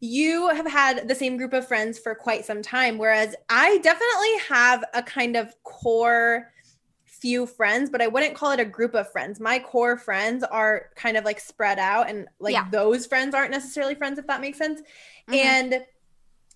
you 0.00 0.48
have 0.48 0.66
had 0.66 1.06
the 1.06 1.14
same 1.14 1.36
group 1.36 1.52
of 1.52 1.66
friends 1.66 1.98
for 1.98 2.14
quite 2.14 2.44
some 2.44 2.60
time, 2.60 2.98
whereas 2.98 3.36
I 3.48 3.78
definitely 3.78 4.38
have 4.48 4.84
a 4.94 5.02
kind 5.02 5.36
of 5.36 5.54
core 5.62 6.51
few 7.22 7.46
friends, 7.46 7.88
but 7.88 8.02
I 8.02 8.08
wouldn't 8.08 8.34
call 8.34 8.50
it 8.50 8.58
a 8.58 8.64
group 8.64 8.94
of 8.94 9.10
friends. 9.12 9.38
My 9.38 9.60
core 9.60 9.96
friends 9.96 10.42
are 10.42 10.90
kind 10.96 11.16
of 11.16 11.24
like 11.24 11.38
spread 11.38 11.78
out 11.78 12.10
and 12.10 12.26
like 12.40 12.52
yeah. 12.52 12.68
those 12.68 13.06
friends 13.06 13.32
aren't 13.32 13.52
necessarily 13.52 13.94
friends 13.94 14.18
if 14.18 14.26
that 14.26 14.40
makes 14.40 14.58
sense. 14.58 14.80
Mm-hmm. 14.80 15.34
And 15.34 15.84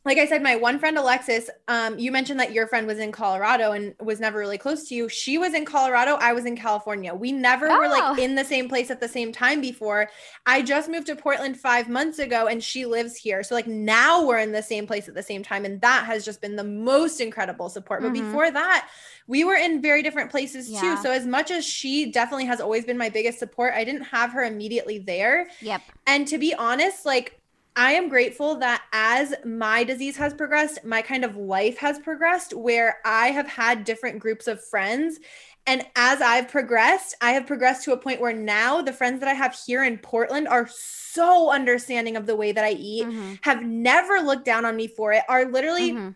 like 0.06 0.18
I 0.18 0.26
said, 0.26 0.40
my 0.40 0.54
one 0.54 0.78
friend 0.78 0.96
Alexis, 0.96 1.50
um, 1.66 1.98
you 1.98 2.12
mentioned 2.12 2.38
that 2.38 2.52
your 2.52 2.68
friend 2.68 2.86
was 2.86 3.00
in 3.00 3.10
Colorado 3.10 3.72
and 3.72 3.92
was 4.00 4.20
never 4.20 4.38
really 4.38 4.56
close 4.56 4.88
to 4.88 4.94
you. 4.94 5.08
She 5.08 5.36
was 5.36 5.52
in 5.52 5.64
Colorado. 5.64 6.12
I 6.20 6.32
was 6.32 6.44
in 6.44 6.56
California. 6.56 7.12
We 7.12 7.32
never 7.32 7.68
oh. 7.68 7.76
were 7.76 7.88
like 7.88 8.04
oh. 8.04 8.22
in 8.22 8.36
the 8.36 8.44
same 8.44 8.68
place 8.68 8.88
at 8.92 9.00
the 9.00 9.08
same 9.08 9.32
time 9.32 9.60
before. 9.60 10.08
I 10.46 10.62
just 10.62 10.88
moved 10.88 11.08
to 11.08 11.16
Portland 11.16 11.58
five 11.58 11.88
months 11.88 12.20
ago 12.20 12.46
and 12.46 12.62
she 12.62 12.86
lives 12.86 13.16
here. 13.16 13.42
So 13.42 13.56
like 13.56 13.66
now 13.66 14.24
we're 14.24 14.38
in 14.38 14.52
the 14.52 14.62
same 14.62 14.86
place 14.86 15.08
at 15.08 15.14
the 15.14 15.24
same 15.24 15.42
time. 15.42 15.64
And 15.64 15.80
that 15.80 16.06
has 16.06 16.24
just 16.24 16.40
been 16.40 16.54
the 16.54 16.62
most 16.62 17.20
incredible 17.20 17.68
support. 17.68 18.02
But 18.02 18.12
mm-hmm. 18.12 18.26
before 18.26 18.52
that, 18.52 18.88
we 19.26 19.42
were 19.42 19.56
in 19.56 19.82
very 19.82 20.04
different 20.04 20.30
places 20.30 20.70
yeah. 20.70 20.80
too. 20.80 20.96
So 21.02 21.10
as 21.10 21.26
much 21.26 21.50
as 21.50 21.64
she 21.64 22.12
definitely 22.12 22.46
has 22.46 22.60
always 22.60 22.84
been 22.84 22.96
my 22.96 23.08
biggest 23.08 23.40
support, 23.40 23.74
I 23.74 23.82
didn't 23.82 24.04
have 24.04 24.30
her 24.30 24.44
immediately 24.44 25.00
there. 25.00 25.48
Yep. 25.62 25.82
And 26.06 26.28
to 26.28 26.38
be 26.38 26.54
honest, 26.54 27.04
like 27.04 27.40
I 27.76 27.92
am 27.92 28.08
grateful 28.08 28.56
that 28.56 28.82
as 28.92 29.34
my 29.44 29.84
disease 29.84 30.16
has 30.16 30.32
progressed, 30.32 30.82
my 30.82 31.02
kind 31.02 31.24
of 31.24 31.36
life 31.36 31.76
has 31.78 31.98
progressed, 31.98 32.54
where 32.54 32.98
I 33.04 33.28
have 33.28 33.46
had 33.46 33.84
different 33.84 34.18
groups 34.18 34.46
of 34.46 34.64
friends. 34.64 35.20
And 35.66 35.84
as 35.94 36.22
I've 36.22 36.48
progressed, 36.48 37.16
I 37.20 37.32
have 37.32 37.46
progressed 37.46 37.84
to 37.84 37.92
a 37.92 37.98
point 37.98 38.20
where 38.20 38.32
now 38.32 38.80
the 38.80 38.94
friends 38.94 39.20
that 39.20 39.28
I 39.28 39.34
have 39.34 39.54
here 39.66 39.84
in 39.84 39.98
Portland 39.98 40.48
are 40.48 40.68
so 40.68 41.50
understanding 41.50 42.16
of 42.16 42.24
the 42.24 42.36
way 42.36 42.52
that 42.52 42.64
I 42.64 42.70
eat, 42.70 43.06
mm-hmm. 43.06 43.34
have 43.42 43.62
never 43.62 44.20
looked 44.20 44.46
down 44.46 44.64
on 44.64 44.74
me 44.74 44.86
for 44.86 45.12
it, 45.12 45.22
are 45.28 45.44
literally. 45.44 45.92
Mm-hmm 45.92 46.10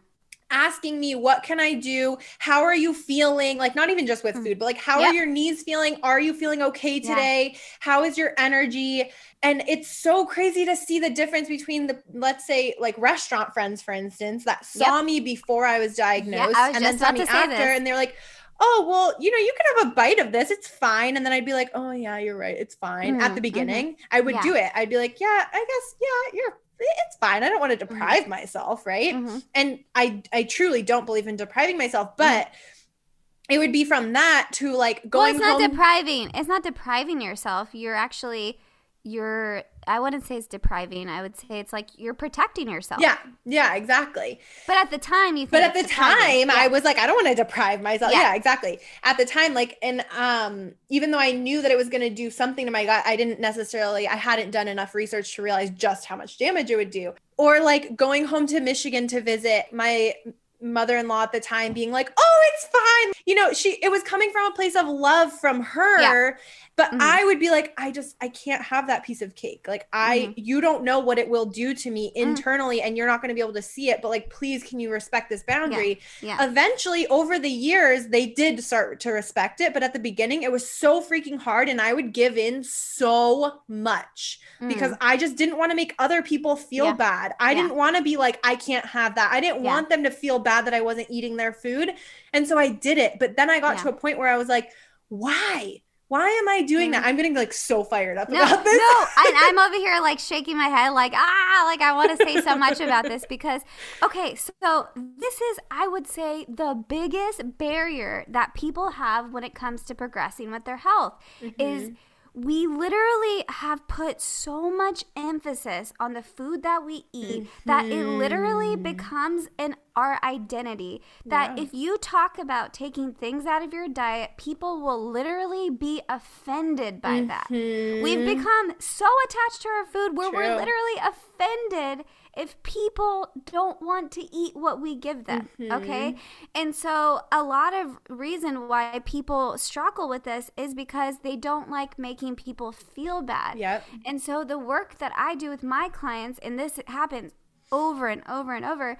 asking 0.51 0.99
me 0.99 1.15
what 1.15 1.43
can 1.43 1.61
i 1.61 1.75
do 1.75 2.17
how 2.39 2.63
are 2.63 2.75
you 2.75 2.93
feeling 2.93 3.59
like 3.59 3.75
not 3.75 3.91
even 3.91 4.07
just 4.07 4.25
with 4.25 4.35
mm. 4.35 4.45
food 4.45 4.59
but 4.59 4.65
like 4.65 4.79
how 4.79 4.99
yep. 4.99 5.11
are 5.11 5.15
your 5.15 5.27
knees 5.27 5.63
feeling 5.63 5.97
are 6.03 6.21
you 6.21 6.35
feeling 6.35 6.63
okay 6.63 7.01
today 7.01 7.51
yeah. 7.53 7.59
how 7.81 8.05
is 8.05 8.19
your 8.19 8.33
energy 8.39 9.11
and 9.43 9.63
it's 9.67 9.91
so 9.91 10.27
crazy 10.27 10.65
to 10.65 10.77
see 10.77 10.99
the 10.99 11.11
difference 11.11 11.49
between 11.49 11.87
the 11.87 12.03
let's 12.13 12.47
say 12.47 12.75
like 12.79 12.97
restaurant 12.99 13.53
friends 13.55 13.81
for 13.81 13.93
instance 13.93 14.45
that 14.45 14.65
saw 14.65 14.97
yep. 14.97 15.05
me 15.05 15.21
before 15.21 15.67
i 15.67 15.79
was 15.79 15.95
diagnosed 15.95 16.53
yeah, 16.55 16.69
was 16.69 16.77
and 16.77 16.85
then 16.85 16.99
saw 16.99 17.13
me 17.13 17.21
after 17.23 17.49
this. 17.49 17.77
and 17.77 17.87
they're 17.87 17.97
like 17.97 18.17
oh 18.61 18.87
well 18.89 19.15
you 19.19 19.31
know 19.31 19.39
you 19.39 19.53
can 19.57 19.77
have 19.79 19.93
a 19.93 19.95
bite 19.95 20.19
of 20.19 20.33
this 20.33 20.51
it's 20.51 20.69
fine 20.69 21.17
and 21.17 21.25
then 21.25 21.33
i'd 21.33 21.47
be 21.47 21.55
like 21.55 21.71
oh 21.75 21.91
yeah 21.91 22.19
you're 22.19 22.37
right 22.37 22.57
it's 22.59 22.75
fine 22.75 23.19
mm, 23.19 23.21
at 23.21 23.29
the 23.29 23.35
mm-hmm. 23.35 23.43
beginning 23.43 23.87
mm-hmm. 23.93 24.17
i 24.17 24.21
would 24.21 24.35
yeah. 24.37 24.43
do 24.43 24.55
it 24.55 24.71
i'd 24.75 24.91
be 24.91 24.97
like 24.97 25.19
yeah 25.21 25.47
i 25.53 25.65
guess 25.67 25.95
yeah 26.01 26.39
you're 26.39 26.59
it's 27.07 27.16
fine. 27.16 27.43
I 27.43 27.49
don't 27.49 27.61
want 27.61 27.79
to 27.79 27.85
mm-hmm. 27.85 27.95
deprive 27.95 28.23
mm-hmm. 28.23 28.31
myself, 28.31 28.87
right? 28.87 29.14
Mm-hmm. 29.14 29.38
And 29.55 29.81
I 29.95 30.23
I 30.33 30.45
truly 30.45 30.83
don't 30.83 31.07
believe 31.07 31.27
in 31.27 31.37
depriving 31.37 31.79
myself, 31.79 32.16
but 32.16 32.47
mm-hmm. 32.47 33.53
it 33.55 33.59
would 33.59 33.73
be 33.73 33.85
from 33.85 34.12
that 34.14 34.49
to 34.55 34.77
like 34.77 35.09
going. 35.09 35.38
Well, 35.38 35.55
it's 35.55 35.61
not 35.61 35.71
depriving. 35.71 36.31
It's 36.35 36.49
not 36.49 36.62
depriving 36.62 37.21
yourself. 37.21 37.71
You're 37.73 37.95
actually 37.95 38.59
you're 39.03 39.63
I 39.87 39.99
wouldn't 39.99 40.27
say 40.27 40.37
it's 40.37 40.47
depriving. 40.47 41.09
I 41.09 41.23
would 41.23 41.37
say 41.37 41.59
it's 41.59 41.73
like 41.73 41.89
you're 41.97 42.15
protecting 42.15 42.69
yourself. 42.69 43.01
Yeah. 43.01 43.17
Yeah, 43.45 43.75
exactly. 43.75 44.41
But 44.67 44.77
at 44.77 44.91
the 44.91 44.99
time 44.99 45.37
you 45.37 45.47
think 45.47 45.51
But 45.53 45.63
at 45.63 45.75
the 45.75 45.89
time 45.89 46.49
yeah. 46.49 46.55
I 46.55 46.69
was 46.69 46.85
like 46.85 46.99
I 46.99 47.07
don't 47.07 47.17
want 47.17 47.29
to 47.29 47.43
deprive 47.43 47.81
myself. 47.81 48.13
Yeah. 48.13 48.23
yeah, 48.23 48.35
exactly. 48.35 48.79
At 49.03 49.17
the 49.17 49.25
time 49.25 49.55
like 49.55 49.79
and 49.83 50.05
um 50.17 50.73
even 50.91 51.11
though 51.11 51.19
I 51.19 51.33
knew 51.33 51.63
that 51.63 51.71
it 51.71 51.79
was 51.79 51.89
going 51.89 52.03
to 52.03 52.11
do 52.11 52.31
something 52.31 52.67
to 52.67 52.73
my 52.73 52.85
gut, 52.85 53.03
I 53.07 53.17
didn't 53.17 53.41
necessarily 53.41 54.07
I 54.07 54.17
hadn't 54.17 54.51
done 54.51 54.69
enough 54.69 54.95
research 54.95 55.35
to 55.37 55.43
realize 55.43 55.71
just 55.71 56.05
how 56.05 56.17
much 56.17 56.37
damage 56.39 56.71
it 56.71 56.77
would 56.77 56.91
do. 56.91 57.15
Or 57.39 57.61
like 57.61 57.97
going 57.97 58.27
home 58.27 58.47
to 58.49 58.61
Michigan 58.61 59.09
to 59.09 59.23
visit 59.23 59.73
my 59.73 60.15
mother-in-law 60.62 61.23
at 61.25 61.33
the 61.33 61.40
time 61.40 61.73
being 61.73 61.90
like, 61.90 62.12
"Oh, 62.16 62.42
it's 62.53 62.66
fine." 62.66 63.12
You 63.27 63.35
know, 63.35 63.53
she 63.53 63.79
it 63.83 63.90
was 63.90 64.03
coming 64.03 64.31
from 64.31 64.46
a 64.46 64.55
place 64.55 64.77
of 64.77 64.87
love 64.87 65.33
from 65.33 65.62
her, 65.62 66.01
yeah. 66.01 66.31
but 66.77 66.90
mm-hmm. 66.90 66.99
I 67.01 67.25
would 67.25 67.38
be 67.38 67.51
like, 67.51 67.73
"I 67.79 67.90
just 67.90 68.16
I 68.20 68.29
can't 68.29 68.62
have 68.62 68.87
that 68.88 69.05
piece 69.05 69.23
of 69.23 69.35
cake. 69.35 69.66
Like 69.66 69.88
I 69.92 70.18
mm-hmm. 70.18 70.33
you 70.37 70.61
don't 70.61 70.85
know 70.85 70.99
what 70.99 71.18
it 71.18 71.29
will 71.29 71.46
do 71.46 71.75
to 71.75 71.90
me 71.90 72.09
mm-hmm. 72.09 72.31
internally 72.31 72.79
mm-hmm. 72.79 72.88
and 72.88 72.96
you're 72.96 73.07
not 73.07 73.20
going 73.20 73.31
to 73.31 73.35
be 73.35 73.40
able 73.40 73.55
to 73.55 73.62
see 73.62 73.90
it, 73.90 74.03
but 74.03 74.09
like 74.09 74.31
please 74.31 74.62
can 74.62 74.81
you 74.81 74.90
respect 74.90 75.31
this 75.31 75.42
boundary?" 75.42 76.01
Yeah. 76.20 76.37
yeah. 76.38 76.49
Eventually 76.49 77.07
over 77.09 77.38
the 77.38 77.51
years 77.51 78.09
they 78.09 78.27
did 78.27 78.62
start 78.62 79.01
to 79.01 79.11
respect 79.11 79.61
it, 79.61 79.73
but 79.73 79.83
at 79.83 79.92
the 79.92 79.99
beginning 79.99 80.42
it 80.42 80.53
was 80.53 80.68
so 80.68 81.01
freaking 81.03 81.38
hard 81.38 81.68
and 81.68 81.81
I 81.81 81.92
would 81.92 82.12
give 82.12 82.37
in 82.37 82.64
so 82.64 83.61
much 83.68 84.40
because 84.66 84.92
mm. 84.92 84.99
I 85.01 85.16
just 85.16 85.37
didn't 85.37 85.59
want 85.59 85.70
to 85.70 85.77
make 85.77 85.94
other 85.99 86.23
people 86.23 86.57
feel 86.57 86.87
yeah. 86.87 86.92
bad. 86.94 87.35
I 87.40 87.55
didn't 87.55 87.75
want 87.75 87.96
to 87.96 88.03
be 88.03 88.16
like 88.16 88.38
I 88.44 88.57
can't 88.57 88.87
have 88.87 89.14
that. 89.14 89.33
I 89.33 89.40
didn't 89.40 89.62
want 89.62 89.88
them 89.88 90.05
to 90.05 90.11
feel 90.11 90.38
bad 90.38 90.50
bad 90.51 90.67
that 90.67 90.75
I 90.75 90.81
wasn't 90.81 91.07
eating 91.11 91.37
their 91.37 91.53
food. 91.53 91.93
And 92.33 92.47
so 92.47 92.59
I 92.59 92.71
did 92.71 92.99
it. 92.99 93.21
But 93.21 93.37
then 93.37 93.49
I 93.49 93.61
got 93.61 93.77
yeah. 93.77 93.83
to 93.85 93.89
a 93.91 93.93
point 93.93 94.19
where 94.19 94.27
I 94.27 94.37
was 94.37 94.49
like, 94.49 94.71
why? 95.09 95.83
Why 96.09 96.29
am 96.29 96.49
I 96.49 96.63
doing 96.63 96.89
mm. 96.89 96.95
that? 96.95 97.07
I'm 97.07 97.15
getting 97.15 97.35
like 97.35 97.53
so 97.53 97.85
fired 97.85 98.19
up 98.19 98.29
no, 98.29 98.43
about 98.43 98.65
this. 98.65 98.77
No, 98.77 98.83
I, 98.83 99.33
I'm 99.49 99.59
over 99.61 99.77
here 99.77 100.01
like 100.01 100.19
shaking 100.19 100.59
my 100.59 100.67
head, 100.67 100.91
like, 100.91 101.13
ah, 101.15 101.63
like 101.67 101.81
I 101.81 101.93
want 101.93 102.19
to 102.19 102.27
say 102.27 102.41
so 102.41 102.57
much 102.57 102.81
about 102.81 103.05
this 103.05 103.25
because, 103.29 103.63
okay, 104.03 104.35
so 104.35 104.89
this 104.97 105.41
is, 105.41 105.59
I 105.71 105.87
would 105.87 106.09
say, 106.09 106.47
the 106.49 106.85
biggest 106.89 107.57
barrier 107.59 108.25
that 108.27 108.55
people 108.55 108.91
have 108.91 109.33
when 109.33 109.45
it 109.45 109.55
comes 109.55 109.85
to 109.85 109.95
progressing 109.95 110.51
with 110.51 110.65
their 110.65 110.79
health 110.79 111.15
mm-hmm. 111.41 111.61
is 111.61 111.93
we 112.35 112.66
literally 112.66 113.45
have 113.49 113.87
put 113.88 114.21
so 114.21 114.71
much 114.71 115.05
emphasis 115.16 115.93
on 115.99 116.12
the 116.12 116.23
food 116.23 116.62
that 116.62 116.85
we 116.85 117.05
eat 117.12 117.43
mm-hmm. 117.43 117.49
that 117.66 117.87
it 117.87 118.07
literally 118.07 118.75
mm-hmm. 118.75 118.83
becomes 118.83 119.49
an 119.59 119.77
our 119.97 120.21
identity 120.23 121.03
that 121.27 121.57
yeah. 121.57 121.64
if 121.64 121.75
you 121.75 121.99
talk 121.99 122.38
about 122.38 122.73
taking 122.73 123.12
things 123.12 123.45
out 123.45 123.62
of 123.62 123.73
your 123.73 123.88
diet 123.88 124.31
people 124.37 124.81
will 124.81 125.11
literally 125.11 125.69
be 125.69 126.01
offended 126.09 127.03
by 127.03 127.21
mm-hmm. 127.21 127.27
that 127.27 127.47
we've 127.51 128.25
become 128.25 128.73
so 128.79 129.07
attached 129.25 129.62
to 129.62 129.69
our 129.69 129.85
food 129.85 130.16
where 130.16 130.31
True. 130.31 130.38
we're 130.38 130.57
literally 130.57 130.97
offended 131.03 132.07
if 132.40 132.61
people 132.62 133.29
don't 133.44 133.83
want 133.83 134.11
to 134.11 134.22
eat 134.35 134.57
what 134.57 134.81
we 134.81 134.96
give 134.96 135.26
them 135.26 135.48
mm-hmm. 135.59 135.70
okay 135.70 136.14
and 136.55 136.74
so 136.74 137.20
a 137.31 137.42
lot 137.42 137.74
of 137.74 137.98
reason 138.09 138.66
why 138.66 138.98
people 139.05 139.59
struggle 139.59 140.09
with 140.09 140.24
this 140.24 140.50
is 140.57 140.72
because 140.72 141.16
they 141.18 141.37
don't 141.37 141.70
like 141.70 141.98
making 141.98 142.35
people 142.35 142.72
feel 142.72 143.20
bad 143.20 143.59
yep. 143.59 143.85
and 144.07 144.22
so 144.22 144.42
the 144.42 144.59
work 144.59 144.96
that 144.98 145.12
i 145.16 145.35
do 145.35 145.50
with 145.50 145.62
my 145.62 145.88
clients 145.90 146.38
and 146.42 146.59
this 146.59 146.81
happens 146.87 147.33
over 147.70 148.09
and 148.09 148.22
over 148.26 148.55
and 148.55 148.64
over 148.64 148.96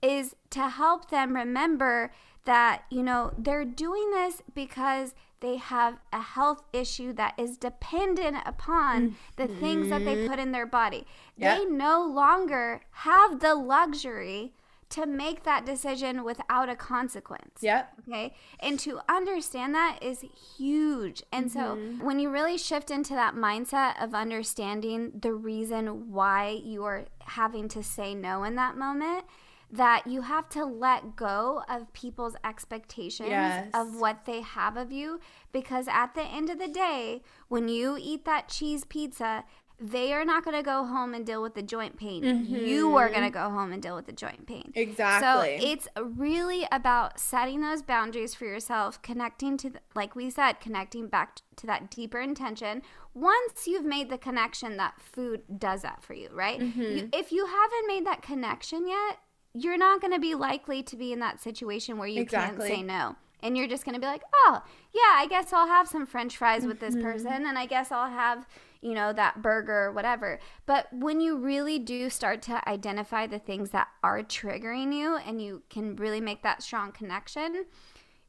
is 0.00 0.36
to 0.50 0.68
help 0.68 1.10
them 1.10 1.34
remember 1.34 2.12
that 2.44 2.84
you 2.90 3.02
know 3.02 3.32
they're 3.36 3.64
doing 3.64 4.12
this 4.12 4.42
because 4.54 5.12
they 5.40 5.56
have 5.56 5.98
a 6.12 6.20
health 6.20 6.62
issue 6.72 7.12
that 7.14 7.34
is 7.38 7.56
dependent 7.56 8.38
upon 8.46 9.02
mm-hmm. 9.02 9.14
the 9.36 9.48
things 9.48 9.90
that 9.90 10.04
they 10.04 10.26
put 10.26 10.38
in 10.38 10.52
their 10.52 10.66
body. 10.66 11.06
Yep. 11.36 11.58
They 11.58 11.64
no 11.66 12.04
longer 12.04 12.80
have 12.90 13.40
the 13.40 13.54
luxury 13.54 14.52
to 14.88 15.04
make 15.04 15.42
that 15.42 15.66
decision 15.66 16.22
without 16.24 16.68
a 16.68 16.76
consequence. 16.76 17.58
Yeah. 17.60 17.86
Okay. 18.08 18.34
And 18.60 18.78
to 18.80 19.00
understand 19.08 19.74
that 19.74 19.98
is 20.00 20.24
huge. 20.56 21.22
And 21.32 21.50
mm-hmm. 21.50 21.98
so 21.98 22.04
when 22.04 22.20
you 22.20 22.30
really 22.30 22.56
shift 22.56 22.90
into 22.90 23.14
that 23.14 23.34
mindset 23.34 24.02
of 24.02 24.14
understanding 24.14 25.12
the 25.20 25.32
reason 25.32 26.12
why 26.12 26.60
you 26.62 26.84
are 26.84 27.06
having 27.20 27.68
to 27.68 27.82
say 27.82 28.14
no 28.14 28.44
in 28.44 28.54
that 28.54 28.76
moment, 28.76 29.24
that 29.70 30.06
you 30.06 30.22
have 30.22 30.48
to 30.48 30.64
let 30.64 31.16
go 31.16 31.62
of 31.68 31.92
people's 31.92 32.36
expectations 32.44 33.28
yes. 33.28 33.68
of 33.74 33.96
what 33.96 34.24
they 34.24 34.40
have 34.40 34.76
of 34.76 34.92
you 34.92 35.20
because 35.52 35.88
at 35.88 36.14
the 36.14 36.22
end 36.22 36.48
of 36.50 36.58
the 36.58 36.68
day 36.68 37.20
when 37.48 37.68
you 37.68 37.98
eat 38.00 38.24
that 38.24 38.48
cheese 38.48 38.84
pizza 38.84 39.44
they 39.78 40.12
are 40.14 40.24
not 40.24 40.42
going 40.42 40.56
to 40.56 40.62
go 40.62 40.84
home 40.84 41.12
and 41.12 41.26
deal 41.26 41.42
with 41.42 41.54
the 41.54 41.62
joint 41.62 41.98
pain. 41.98 42.22
Mm-hmm. 42.22 42.56
You 42.56 42.96
are 42.96 43.10
going 43.10 43.24
to 43.24 43.30
go 43.30 43.50
home 43.50 43.72
and 43.72 43.82
deal 43.82 43.94
with 43.94 44.06
the 44.06 44.12
joint 44.12 44.46
pain. 44.46 44.72
Exactly. 44.74 45.58
So 45.58 45.66
it's 45.70 45.86
really 46.02 46.66
about 46.72 47.20
setting 47.20 47.60
those 47.60 47.82
boundaries 47.82 48.34
for 48.34 48.46
yourself, 48.46 49.02
connecting 49.02 49.58
to, 49.58 49.70
the, 49.70 49.80
like 49.94 50.16
we 50.16 50.30
said, 50.30 50.60
connecting 50.60 51.08
back 51.08 51.40
to 51.56 51.66
that 51.66 51.90
deeper 51.90 52.20
intention. 52.20 52.80
Once 53.12 53.66
you've 53.66 53.84
made 53.84 54.08
the 54.08 54.18
connection 54.18 54.78
that 54.78 54.94
food 55.00 55.42
does 55.58 55.82
that 55.82 56.02
for 56.02 56.14
you, 56.14 56.30
right? 56.32 56.60
Mm-hmm. 56.60 56.80
You, 56.80 57.08
if 57.12 57.30
you 57.30 57.44
haven't 57.44 57.86
made 57.86 58.06
that 58.06 58.22
connection 58.22 58.88
yet, 58.88 59.18
you're 59.56 59.78
not 59.78 60.00
going 60.00 60.12
to 60.12 60.20
be 60.20 60.34
likely 60.34 60.82
to 60.82 60.96
be 60.96 61.12
in 61.12 61.20
that 61.20 61.40
situation 61.40 61.98
where 61.98 62.08
you 62.08 62.20
exactly. 62.20 62.68
can't 62.68 62.78
say 62.78 62.82
no. 62.82 63.16
And 63.40 63.56
you're 63.56 63.68
just 63.68 63.84
going 63.84 63.94
to 63.94 64.00
be 64.00 64.06
like, 64.06 64.22
oh, 64.34 64.62
yeah, 64.92 65.14
I 65.14 65.26
guess 65.28 65.52
I'll 65.52 65.66
have 65.66 65.88
some 65.88 66.06
french 66.06 66.36
fries 66.36 66.66
with 66.66 66.80
this 66.80 66.94
mm-hmm. 66.94 67.04
person 67.04 67.46
and 67.46 67.58
I 67.58 67.66
guess 67.66 67.92
I'll 67.92 68.10
have, 68.10 68.46
you 68.80 68.94
know, 68.94 69.12
that 69.12 69.42
burger 69.42 69.84
or 69.86 69.92
whatever. 69.92 70.40
But 70.64 70.88
when 70.92 71.20
you 71.20 71.36
really 71.36 71.78
do 71.78 72.10
start 72.10 72.42
to 72.42 72.66
identify 72.68 73.26
the 73.26 73.38
things 73.38 73.70
that 73.70 73.88
are 74.02 74.22
triggering 74.22 74.94
you 74.94 75.16
and 75.16 75.40
you 75.40 75.62
can 75.70 75.96
really 75.96 76.20
make 76.20 76.42
that 76.42 76.62
strong 76.62 76.92
connection, 76.92 77.66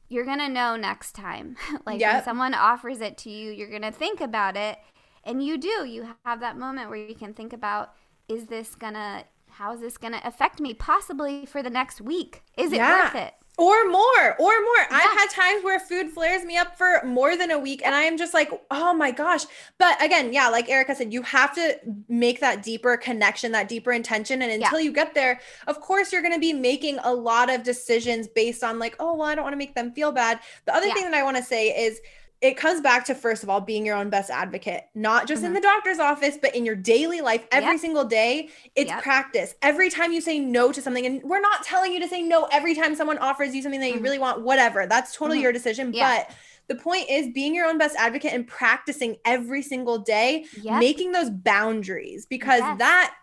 you're 0.09 0.25
going 0.25 0.39
to 0.39 0.49
know 0.49 0.75
next 0.75 1.13
time. 1.13 1.55
like 1.85 1.99
yep. 1.99 2.15
when 2.15 2.23
someone 2.23 2.53
offers 2.53 3.01
it 3.01 3.17
to 3.19 3.29
you, 3.29 3.51
you're 3.51 3.69
going 3.69 3.81
to 3.81 3.91
think 3.91 4.21
about 4.21 4.55
it. 4.55 4.77
And 5.23 5.43
you 5.43 5.57
do. 5.57 5.85
You 5.85 6.09
have 6.25 6.41
that 6.41 6.57
moment 6.57 6.89
where 6.89 6.97
you 6.97 7.15
can 7.15 7.33
think 7.33 7.53
about, 7.53 7.93
is 8.27 8.45
this 8.45 8.75
going 8.75 8.93
to 8.93 9.25
how 9.57 9.73
is 9.73 9.79
this 9.79 9.97
going 9.97 10.13
to 10.13 10.27
affect 10.27 10.59
me 10.59 10.73
possibly 10.73 11.45
for 11.45 11.63
the 11.63 11.69
next 11.69 11.99
week? 11.99 12.43
Is 12.57 12.71
it 12.71 12.75
yeah. 12.75 13.05
worth 13.05 13.15
it? 13.15 13.33
Or 13.57 13.89
more, 13.89 14.35
or 14.37 14.61
more. 14.61 14.77
Yeah. 14.77 14.87
I've 14.91 15.17
had 15.17 15.29
times 15.31 15.63
where 15.63 15.79
food 15.79 16.11
flares 16.11 16.45
me 16.45 16.57
up 16.57 16.77
for 16.77 17.01
more 17.03 17.35
than 17.35 17.49
a 17.49 17.57
week, 17.57 17.81
and 17.83 17.95
I 17.95 18.03
am 18.03 18.15
just 18.15 18.35
like, 18.35 18.51
oh 18.69 18.93
my 18.93 19.09
gosh. 19.09 19.45
But 19.79 19.99
again, 19.99 20.31
yeah, 20.31 20.47
like 20.49 20.69
Erica 20.69 20.93
said, 20.93 21.11
you 21.11 21.23
have 21.23 21.55
to 21.55 21.75
make 22.07 22.39
that 22.39 22.61
deeper 22.61 22.97
connection, 22.97 23.51
that 23.53 23.67
deeper 23.67 23.91
intention. 23.91 24.43
And 24.43 24.51
until 24.51 24.79
yeah. 24.79 24.85
you 24.85 24.91
get 24.91 25.15
there, 25.15 25.39
of 25.65 25.81
course, 25.81 26.13
you're 26.13 26.21
going 26.21 26.35
to 26.35 26.39
be 26.39 26.53
making 26.53 26.99
a 27.03 27.11
lot 27.11 27.49
of 27.49 27.63
decisions 27.63 28.27
based 28.27 28.63
on, 28.63 28.77
like, 28.77 28.95
oh, 28.99 29.15
well, 29.15 29.27
I 29.27 29.33
don't 29.33 29.43
want 29.43 29.53
to 29.53 29.57
make 29.57 29.73
them 29.73 29.91
feel 29.91 30.11
bad. 30.11 30.39
The 30.65 30.75
other 30.75 30.85
yeah. 30.85 30.93
thing 30.93 31.05
that 31.05 31.15
I 31.15 31.23
want 31.23 31.37
to 31.37 31.43
say 31.43 31.69
is, 31.69 31.99
it 32.41 32.55
comes 32.55 32.81
back 32.81 33.05
to 33.05 33.15
first 33.15 33.43
of 33.43 33.49
all 33.49 33.59
being 33.59 33.85
your 33.85 33.95
own 33.95 34.09
best 34.09 34.29
advocate 34.29 34.83
not 34.93 35.27
just 35.27 35.39
mm-hmm. 35.39 35.47
in 35.47 35.53
the 35.53 35.61
doctor's 35.61 35.99
office 35.99 36.37
but 36.41 36.55
in 36.55 36.65
your 36.65 36.75
daily 36.75 37.21
life 37.21 37.45
every 37.51 37.71
yep. 37.71 37.79
single 37.79 38.05
day 38.05 38.49
it's 38.75 38.89
yep. 38.89 39.01
practice 39.01 39.55
every 39.61 39.89
time 39.89 40.11
you 40.11 40.21
say 40.21 40.39
no 40.39 40.71
to 40.71 40.81
something 40.81 41.05
and 41.05 41.21
we're 41.23 41.41
not 41.41 41.63
telling 41.63 41.91
you 41.91 41.99
to 41.99 42.07
say 42.07 42.21
no 42.21 42.47
every 42.51 42.75
time 42.75 42.95
someone 42.95 43.17
offers 43.17 43.55
you 43.55 43.61
something 43.61 43.79
that 43.79 43.87
mm-hmm. 43.87 43.97
you 43.97 44.03
really 44.03 44.19
want 44.19 44.41
whatever 44.41 44.85
that's 44.85 45.15
totally 45.15 45.37
mm-hmm. 45.37 45.43
your 45.43 45.51
decision 45.51 45.93
yeah. 45.93 46.17
but 46.17 46.35
the 46.67 46.75
point 46.75 47.09
is 47.09 47.29
being 47.29 47.55
your 47.55 47.65
own 47.65 47.77
best 47.77 47.95
advocate 47.95 48.33
and 48.33 48.45
practicing 48.45 49.15
every 49.25 49.61
single 49.61 49.99
day 49.99 50.45
yep. 50.61 50.79
making 50.79 51.11
those 51.11 51.29
boundaries 51.29 52.25
because 52.25 52.59
yes. 52.59 52.77
that 52.79 53.15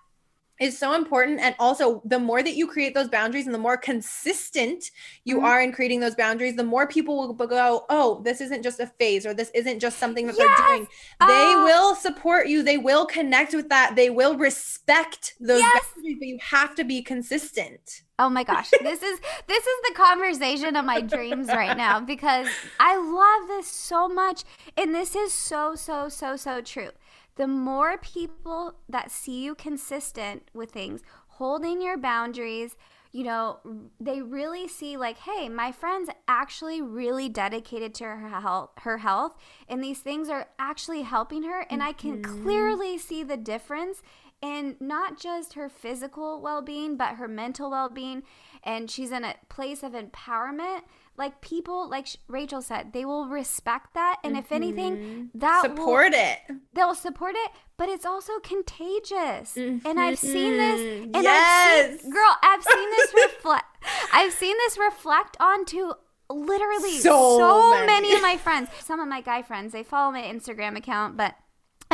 is 0.60 0.78
so 0.78 0.94
important 0.94 1.40
and 1.40 1.54
also 1.58 2.00
the 2.04 2.18
more 2.18 2.42
that 2.42 2.54
you 2.54 2.66
create 2.66 2.94
those 2.94 3.08
boundaries 3.08 3.46
and 3.46 3.54
the 3.54 3.58
more 3.58 3.76
consistent 3.76 4.90
you 5.24 5.36
mm-hmm. 5.36 5.44
are 5.44 5.60
in 5.60 5.72
creating 5.72 6.00
those 6.00 6.14
boundaries 6.14 6.54
the 6.54 6.64
more 6.64 6.86
people 6.86 7.16
will 7.16 7.32
go 7.32 7.84
oh 7.88 8.20
this 8.24 8.40
isn't 8.40 8.62
just 8.62 8.78
a 8.78 8.86
phase 8.86 9.26
or 9.26 9.34
this 9.34 9.50
isn't 9.54 9.80
just 9.80 9.98
something 9.98 10.26
that 10.26 10.36
yes! 10.38 10.58
they're 10.58 10.68
doing 10.68 10.86
they 11.20 11.54
uh, 11.54 11.64
will 11.64 11.94
support 11.94 12.46
you 12.46 12.62
they 12.62 12.78
will 12.78 13.04
connect 13.06 13.52
with 13.52 13.68
that 13.68 13.96
they 13.96 14.10
will 14.10 14.36
respect 14.36 15.34
those 15.40 15.60
yes! 15.60 15.84
boundaries 15.96 16.16
but 16.18 16.28
you 16.28 16.38
have 16.40 16.74
to 16.74 16.84
be 16.84 17.02
consistent 17.02 18.02
Oh 18.16 18.28
my 18.28 18.44
gosh. 18.44 18.70
This 18.70 19.02
is 19.02 19.20
this 19.48 19.66
is 19.66 19.80
the 19.88 19.94
conversation 19.94 20.76
of 20.76 20.84
my 20.84 21.00
dreams 21.00 21.48
right 21.48 21.76
now 21.76 21.98
because 21.98 22.46
I 22.78 22.96
love 22.96 23.48
this 23.48 23.66
so 23.66 24.08
much 24.08 24.44
and 24.76 24.94
this 24.94 25.16
is 25.16 25.32
so 25.32 25.74
so 25.74 26.08
so 26.08 26.36
so 26.36 26.60
true 26.60 26.90
the 27.36 27.46
more 27.46 27.98
people 27.98 28.74
that 28.88 29.10
see 29.10 29.42
you 29.42 29.54
consistent 29.54 30.48
with 30.52 30.70
things, 30.70 31.02
holding 31.26 31.82
your 31.82 31.98
boundaries, 31.98 32.76
you 33.10 33.22
know, 33.22 33.58
they 34.00 34.22
really 34.22 34.66
see 34.66 34.96
like, 34.96 35.18
hey, 35.18 35.48
my 35.48 35.70
friend's 35.70 36.10
actually 36.26 36.82
really 36.82 37.28
dedicated 37.28 37.94
to 37.94 38.04
her 38.04 38.28
health, 38.28 38.70
her 38.78 38.98
health, 38.98 39.36
and 39.68 39.82
these 39.82 40.00
things 40.00 40.28
are 40.28 40.48
actually 40.58 41.02
helping 41.02 41.44
her, 41.44 41.60
and 41.70 41.80
mm-hmm. 41.80 41.88
I 41.88 41.92
can 41.92 42.22
mm-hmm. 42.22 42.42
clearly 42.42 42.98
see 42.98 43.22
the 43.22 43.36
difference 43.36 44.02
in 44.42 44.76
not 44.80 45.18
just 45.18 45.54
her 45.54 45.68
physical 45.68 46.40
well-being, 46.40 46.96
but 46.96 47.14
her 47.14 47.28
mental 47.28 47.70
well-being, 47.70 48.24
and 48.62 48.90
she's 48.90 49.12
in 49.12 49.24
a 49.24 49.36
place 49.48 49.82
of 49.82 49.92
empowerment 49.92 50.82
like 51.16 51.40
people 51.40 51.88
like 51.88 52.08
Rachel 52.28 52.62
said 52.62 52.92
they 52.92 53.04
will 53.04 53.26
respect 53.26 53.94
that 53.94 54.18
and 54.24 54.34
mm-hmm. 54.34 54.40
if 54.40 54.52
anything 54.52 54.96
mm-hmm. 54.96 55.38
that 55.38 55.62
support 55.62 56.12
will, 56.12 56.18
it 56.18 56.38
they'll 56.72 56.94
support 56.94 57.34
it 57.36 57.50
but 57.76 57.88
it's 57.88 58.04
also 58.04 58.38
contagious 58.40 59.54
mm-hmm. 59.54 59.86
and 59.86 60.00
I've 60.00 60.18
seen 60.18 60.56
this 60.56 60.80
and 61.14 61.22
yes. 61.22 61.94
I've 61.94 62.00
seen, 62.00 62.10
girl 62.10 62.36
I've 62.42 62.64
seen 62.64 62.90
this 62.90 63.14
reflect 63.26 63.64
I've 64.12 64.32
seen 64.32 64.56
this 64.58 64.78
reflect 64.78 65.36
onto 65.40 65.92
literally 66.30 66.98
so, 66.98 67.38
so 67.38 67.70
many. 67.70 67.86
many 67.86 68.14
of 68.14 68.22
my 68.22 68.36
friends 68.36 68.70
some 68.80 68.98
of 69.00 69.08
my 69.08 69.20
guy 69.20 69.42
friends 69.42 69.72
they 69.72 69.82
follow 69.82 70.10
my 70.10 70.22
Instagram 70.22 70.76
account 70.76 71.16
but 71.16 71.34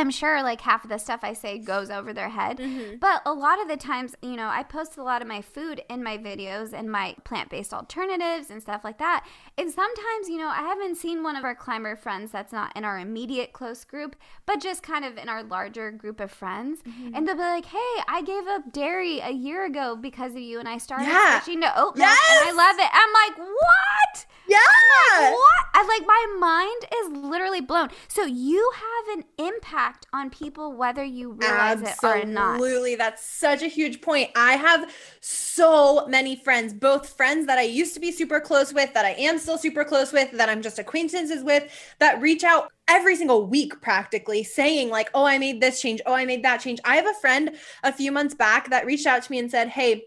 I'm 0.01 0.09
sure 0.11 0.41
like 0.41 0.61
half 0.61 0.83
of 0.83 0.89
the 0.89 0.97
stuff 0.97 1.19
I 1.23 1.33
say 1.33 1.59
goes 1.59 1.89
over 1.91 2.11
their 2.11 2.29
head. 2.29 2.57
Mm-hmm. 2.57 2.97
But 2.99 3.21
a 3.25 3.33
lot 3.33 3.61
of 3.61 3.67
the 3.67 3.77
times, 3.77 4.15
you 4.21 4.35
know, 4.35 4.47
I 4.47 4.63
post 4.63 4.97
a 4.97 5.03
lot 5.03 5.21
of 5.21 5.27
my 5.27 5.41
food 5.41 5.81
in 5.89 6.03
my 6.03 6.17
videos 6.17 6.73
and 6.73 6.91
my 6.91 7.15
plant 7.23 7.49
based 7.49 7.71
alternatives 7.73 8.49
and 8.49 8.61
stuff 8.61 8.83
like 8.83 8.97
that. 8.97 9.25
And 9.57 9.69
sometimes, 9.71 10.27
you 10.27 10.37
know, 10.37 10.47
I 10.47 10.63
haven't 10.63 10.95
seen 10.97 11.21
one 11.21 11.35
of 11.35 11.43
our 11.43 11.53
climber 11.55 11.95
friends 11.95 12.31
that's 12.31 12.51
not 12.51 12.75
in 12.75 12.83
our 12.83 12.97
immediate 12.97 13.53
close 13.53 13.83
group, 13.85 14.15
but 14.47 14.59
just 14.59 14.81
kind 14.81 15.05
of 15.05 15.17
in 15.17 15.29
our 15.29 15.43
larger 15.43 15.91
group 15.91 16.19
of 16.19 16.31
friends. 16.31 16.81
Mm-hmm. 16.81 17.15
And 17.15 17.27
they'll 17.27 17.35
be 17.35 17.41
like, 17.41 17.65
hey, 17.65 17.93
I 18.07 18.23
gave 18.25 18.47
up 18.47 18.73
dairy 18.73 19.19
a 19.19 19.31
year 19.31 19.65
ago 19.65 19.95
because 19.95 20.31
of 20.31 20.39
you. 20.39 20.59
And 20.59 20.67
I 20.67 20.79
started 20.79 21.05
Yeah. 21.07 21.39
switching 21.39 21.61
to 21.61 21.67
oat 21.79 21.95
milk 21.95 22.09
and 22.09 22.49
I 22.49 22.51
love 22.51 22.75
it. 22.79 22.89
I'm 22.91 23.13
like, 23.13 23.37
what? 23.37 24.25
Yeah. 24.51 25.31
What? 25.31 25.65
I 25.73 25.85
like 25.87 26.07
my 26.07 26.37
mind 26.39 26.85
is 27.01 27.23
literally 27.25 27.61
blown. 27.61 27.89
So 28.07 28.25
you 28.25 28.71
have 28.75 29.17
an 29.17 29.23
impact 29.37 30.05
on 30.13 30.29
people 30.29 30.73
whether 30.73 31.03
you 31.03 31.31
realize 31.31 31.81
it 31.81 31.95
or 32.03 32.23
not. 32.25 32.55
Absolutely. 32.55 32.95
That's 32.95 33.25
such 33.25 33.61
a 33.61 33.67
huge 33.67 34.01
point. 34.01 34.31
I 34.35 34.53
have 34.53 34.91
so 35.21 36.07
many 36.07 36.35
friends, 36.35 36.73
both 36.73 37.09
friends 37.09 37.47
that 37.47 37.57
I 37.57 37.63
used 37.63 37.93
to 37.95 37.99
be 37.99 38.11
super 38.11 38.39
close 38.39 38.73
with, 38.73 38.93
that 38.93 39.05
I 39.05 39.11
am 39.11 39.37
still 39.37 39.57
super 39.57 39.83
close 39.83 40.11
with, 40.11 40.31
that 40.31 40.49
I'm 40.49 40.61
just 40.61 40.79
acquaintances 40.79 41.43
with, 41.43 41.71
that 41.99 42.21
reach 42.21 42.43
out 42.43 42.71
every 42.87 43.15
single 43.15 43.45
week 43.47 43.79
practically 43.81 44.43
saying, 44.43 44.89
like, 44.89 45.09
oh, 45.13 45.25
I 45.25 45.37
made 45.37 45.61
this 45.61 45.81
change. 45.81 46.01
Oh, 46.05 46.13
I 46.13 46.25
made 46.25 46.43
that 46.43 46.57
change. 46.57 46.79
I 46.83 46.95
have 46.97 47.07
a 47.07 47.13
friend 47.21 47.51
a 47.83 47.93
few 47.93 48.11
months 48.11 48.35
back 48.35 48.69
that 48.69 48.85
reached 48.85 49.07
out 49.07 49.23
to 49.23 49.31
me 49.31 49.39
and 49.39 49.49
said, 49.49 49.69
hey, 49.69 50.03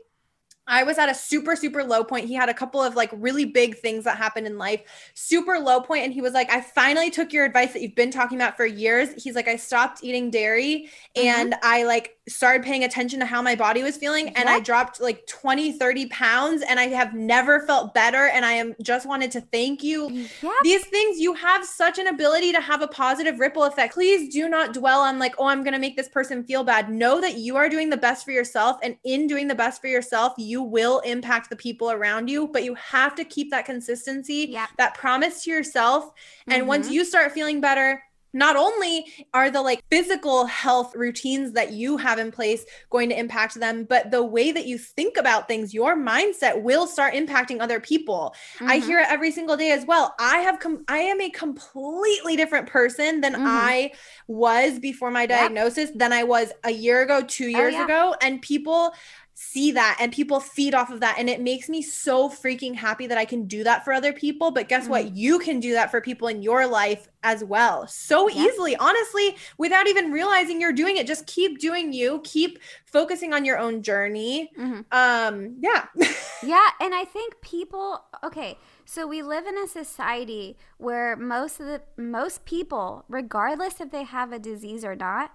I 0.66 0.83
was 0.85 0.98
at 0.98 1.09
a 1.09 1.14
super, 1.14 1.57
super 1.57 1.85
low 1.85 2.05
point. 2.05 2.27
He 2.27 2.35
had 2.35 2.48
a 2.48 2.55
couple 2.55 2.83
of 2.83 2.94
like 2.94 3.11
really 3.12 3.44
big 3.44 3.77
things 3.79 4.05
that 4.05 4.16
happened 4.16 4.46
in 4.46 4.59
life, 4.59 4.81
super 5.14 5.59
low 5.59 5.81
point, 5.81 6.05
And 6.05 6.12
he 6.12 6.20
was 6.20 6.33
like, 6.33 6.50
I 6.50 6.61
finally 6.61 7.11
took 7.11 7.33
your 7.33 7.44
advice 7.44 7.72
that 7.72 7.83
you've 7.83 7.94
been 7.94 8.11
talking 8.11 8.38
about 8.38 8.57
for 8.57 8.64
years. 8.66 9.22
He's 9.22 9.35
like, 9.35 9.48
I 9.48 9.57
stopped 9.57 10.03
eating 10.03 10.31
dairy 10.31 10.88
mm-hmm. 11.16 11.27
and 11.27 11.55
I 11.62 11.85
like 11.85 12.16
started 12.27 12.62
paying 12.62 12.85
attention 12.85 13.20
to 13.20 13.27
how 13.27 13.42
my 13.42 13.55
body 13.55 13.83
was 13.83 13.98
feeling. 13.98 14.31
And 14.31 14.48
I 14.48 14.61
dropped 14.61 15.00
like 15.00 15.27
20, 15.27 15.72
30 15.72 16.07
pounds 16.07 16.62
and 16.66 16.81
I 16.81 16.87
have 16.88 17.12
never 17.12 17.61
felt 17.66 17.92
better. 17.92 18.29
And 18.29 18.44
I 18.46 18.53
am 18.53 18.74
just 18.83 19.07
wanted 19.07 19.31
to 19.33 19.42
thank 19.42 19.83
you. 19.83 20.27
These 20.62 20.87
things, 20.87 21.18
you 21.18 21.35
have 21.35 21.64
such 21.66 21.98
an 21.98 22.07
ability 22.07 22.53
to 22.53 22.61
have 22.61 22.81
a 22.81 22.88
positive 22.88 23.38
ripple 23.38 23.64
effect. 23.64 23.94
Please 23.94 24.33
do 24.33 24.48
not 24.48 24.72
dwell 24.72 25.00
on, 25.00 25.18
like, 25.18 25.35
oh, 25.38 25.46
I'm 25.46 25.62
going 25.62 25.74
to 25.74 25.79
make 25.79 25.96
this 25.96 26.09
person 26.09 26.44
feel 26.44 26.64
bad. 26.64 26.90
Know 26.90 27.20
that 27.20 27.37
you 27.37 27.57
are 27.57 27.68
doing 27.68 27.90
the 27.90 27.96
best 27.96 28.24
for 28.24 28.31
yourself. 28.31 28.79
And 28.83 28.96
in 29.05 29.27
doing 29.27 29.48
the 29.48 29.55
best 29.55 29.83
for 29.83 29.88
yourself, 29.88 30.33
you 30.38 30.53
will 30.62 31.00
impact 31.00 31.50
the 31.50 31.56
people 31.56 31.90
around 31.90 32.28
you. 32.28 32.48
But 32.48 32.64
you 32.64 32.74
have 32.74 33.14
to 33.16 33.24
keep 33.24 33.50
that 33.50 33.64
consistency, 33.66 34.56
that 34.78 34.94
promise 34.94 35.44
to 35.44 35.50
yourself. 35.50 36.12
And 36.46 36.66
once 36.68 36.88
Mhm. 36.88 36.92
you 36.92 37.04
start 37.04 37.32
feeling 37.32 37.60
better, 37.60 38.02
not 38.36 38.56
only 38.56 39.06
are 39.32 39.48
the 39.48 39.62
like 39.62 39.80
physical 39.92 40.44
health 40.46 40.92
routines 40.96 41.52
that 41.52 41.70
you 41.70 41.96
have 41.98 42.18
in 42.18 42.32
place 42.32 42.64
going 42.90 43.08
to 43.08 43.16
impact 43.16 43.54
them, 43.60 43.84
but 43.84 44.10
the 44.10 44.24
way 44.24 44.50
that 44.50 44.66
you 44.66 44.76
think 44.76 45.16
about 45.16 45.46
things, 45.46 45.72
your 45.72 45.96
mindset 45.96 46.60
will 46.60 46.88
start 46.88 47.14
impacting 47.14 47.60
other 47.60 47.78
people. 47.78 48.34
I 48.60 48.80
Mhm. 48.80 48.82
hear 48.82 48.98
it 48.98 49.06
every 49.08 49.30
single 49.30 49.56
day 49.56 49.70
as 49.70 49.86
well. 49.86 50.16
I 50.18 50.38
have 50.38 50.58
com- 50.58 50.84
I 50.88 50.98
am 50.98 51.20
a 51.20 51.30
completely 51.30 52.34
different 52.34 52.66
person 52.66 53.20
than 53.20 53.34
Mhm. 53.34 53.44
I 53.46 53.92
was 54.26 54.80
before 54.80 55.12
my 55.12 55.26
diagnosis 55.26 55.90
than 55.94 56.12
I 56.12 56.24
was 56.24 56.50
a 56.64 56.72
year 56.72 57.02
ago, 57.02 57.22
2 57.22 57.46
years 57.46 57.74
Oh, 57.74 57.78
yeah. 57.78 57.84
ago, 57.84 58.16
and 58.20 58.42
people 58.42 58.94
see 59.36 59.72
that 59.72 59.96
and 60.00 60.12
people 60.12 60.38
feed 60.38 60.74
off 60.74 60.90
of 60.90 61.00
that. 61.00 61.16
And 61.18 61.28
it 61.28 61.40
makes 61.40 61.68
me 61.68 61.82
so 61.82 62.28
freaking 62.28 62.74
happy 62.76 63.06
that 63.08 63.18
I 63.18 63.24
can 63.24 63.46
do 63.46 63.64
that 63.64 63.84
for 63.84 63.92
other 63.92 64.12
people. 64.12 64.50
But 64.52 64.68
guess 64.68 64.84
Mm-hmm. 64.84 64.90
what 64.90 65.16
you 65.16 65.38
can 65.40 65.58
do 65.60 65.72
that 65.72 65.90
for 65.90 66.00
people 66.00 66.28
in 66.28 66.40
your 66.42 66.66
life 66.66 67.08
as 67.24 67.42
well. 67.42 67.86
So 67.88 68.28
Yeah. 68.28 68.44
easily 68.44 68.76
honestly 68.76 69.36
without 69.58 69.88
even 69.88 70.12
realizing 70.12 70.60
you're 70.60 70.72
doing 70.72 70.96
it. 70.98 71.06
Just 71.06 71.26
keep 71.26 71.58
doing 71.58 71.92
you. 71.92 72.20
Keep 72.24 72.58
focusing 72.84 73.32
on 73.32 73.44
your 73.44 73.58
own 73.58 73.82
journey. 73.82 74.50
Mhm. 74.58 74.84
um 74.92 75.56
yeah. 75.60 75.86
Yeah, 76.42 76.68
and 76.78 76.94
I 76.94 77.04
think 77.06 77.40
people 77.40 78.04
okay, 78.22 78.58
so 78.84 79.06
we 79.06 79.22
live 79.22 79.46
in 79.46 79.56
a 79.56 79.66
society 79.66 80.58
where 80.76 81.16
most 81.16 81.58
of 81.58 81.66
the 81.66 81.80
most 81.96 82.44
people, 82.44 83.04
regardless 83.08 83.80
if 83.80 83.90
they 83.90 84.02
have 84.04 84.30
a 84.30 84.38
disease 84.38 84.84
or 84.84 84.94
not, 84.94 85.32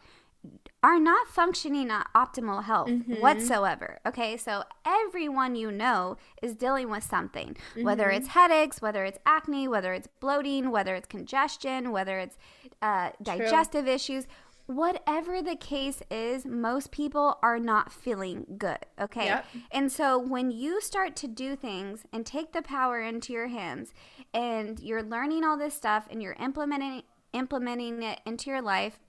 are 0.81 0.99
not 0.99 1.27
functioning 1.27 1.89
at 1.91 2.07
optimal 2.15 2.63
health 2.63 2.89
Mhm. 2.89 3.19
whatsoever. 3.19 3.99
Okay, 4.05 4.37
so 4.37 4.63
everyone 4.85 5.55
you 5.55 5.71
know 5.71 6.15
is 6.41 6.55
dealing 6.55 6.89
with 6.89 7.03
something, 7.03 7.57
whether 7.81 8.05
Mhm. 8.07 8.15
it's 8.17 8.27
headaches, 8.29 8.81
whether 8.81 9.03
it's 9.03 9.19
acne, 9.25 9.67
whether 9.67 9.91
it's 9.93 10.07
bloating, 10.21 10.71
whether 10.71 10.95
it's 10.95 11.07
congestion, 11.07 11.91
whether 11.91 12.17
it's 12.19 12.37
uh, 12.81 13.11
digestive 13.21 13.87
issues. 13.89 14.25
Whatever 14.67 15.41
the 15.41 15.55
case 15.55 16.01
is, 16.11 16.45
most 16.45 16.91
people 16.91 17.39
are 17.41 17.57
not 17.59 17.91
feeling 17.91 18.45
good. 18.57 18.77
Okay. 19.01 19.25
Yep. 19.25 19.45
And 19.71 19.91
so 19.91 20.17
when 20.19 20.51
you 20.51 20.79
start 20.79 21.15
to 21.17 21.27
do 21.27 21.55
things 21.55 22.05
and 22.13 22.23
take 22.25 22.53
the 22.53 22.61
power 22.61 23.01
into 23.01 23.33
your 23.33 23.47
hands 23.47 23.93
and 24.31 24.79
you're 24.79 25.01
learning 25.03 25.43
all 25.43 25.57
this 25.57 25.73
stuff 25.73 26.07
and 26.11 26.21
you're 26.21 26.37
implementing 26.39 27.01
implementing 27.33 28.01
it 28.01 28.21
into 28.25 28.49
your 28.49 28.61
life 28.61 28.99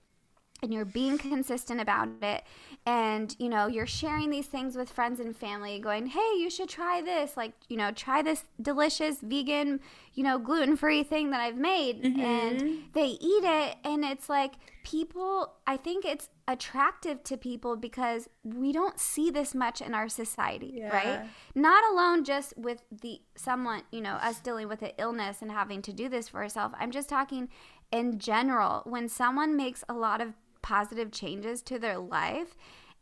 and 0.61 0.73
you're 0.73 0.85
being 0.85 1.17
consistent 1.17 1.81
about 1.81 2.09
it 2.21 2.43
and 2.85 3.35
you 3.39 3.49
know 3.49 3.67
you're 3.67 3.87
sharing 3.87 4.29
these 4.29 4.47
things 4.47 4.75
with 4.75 4.89
friends 4.89 5.19
and 5.19 5.35
family 5.35 5.79
going 5.79 6.07
hey 6.07 6.33
you 6.37 6.49
should 6.49 6.69
try 6.69 7.01
this 7.01 7.37
like 7.37 7.53
you 7.67 7.77
know 7.77 7.91
try 7.91 8.21
this 8.21 8.45
delicious 8.61 9.17
vegan 9.21 9.79
you 10.13 10.23
know 10.23 10.37
gluten-free 10.39 11.03
thing 11.03 11.31
that 11.31 11.39
i've 11.39 11.57
made 11.57 12.03
and 12.03 12.61
mm-hmm. 12.61 12.75
they 12.93 13.07
eat 13.07 13.43
it 13.43 13.75
and 13.83 14.03
it's 14.03 14.29
like 14.29 14.53
people 14.83 15.53
i 15.67 15.77
think 15.77 16.05
it's 16.05 16.29
attractive 16.47 17.23
to 17.23 17.37
people 17.37 17.75
because 17.75 18.27
we 18.43 18.71
don't 18.71 18.99
see 18.99 19.29
this 19.29 19.53
much 19.53 19.79
in 19.79 19.93
our 19.93 20.09
society 20.09 20.73
Yeah. 20.75 20.89
right 20.89 21.29
not 21.55 21.83
alone 21.91 22.23
just 22.23 22.57
with 22.57 22.81
the 22.91 23.21
someone 23.35 23.83
you 23.91 24.01
know 24.01 24.15
us 24.15 24.39
dealing 24.39 24.67
with 24.67 24.81
an 24.81 24.91
illness 24.97 25.41
and 25.41 25.51
having 25.51 25.81
to 25.83 25.93
do 25.93 26.09
this 26.09 26.29
for 26.29 26.41
ourselves. 26.41 26.75
I'm 26.79 26.91
just 26.91 27.09
talking 27.09 27.49
in 27.91 28.19
general. 28.19 28.81
When 28.85 29.07
someone 29.09 29.55
makes 29.55 29.83
a 29.89 29.93
lot 29.93 30.21
of 30.21 30.33
positive 30.75 31.09
changes 31.21 31.61
to 31.69 31.75
their 31.79 31.97
life 31.97 32.51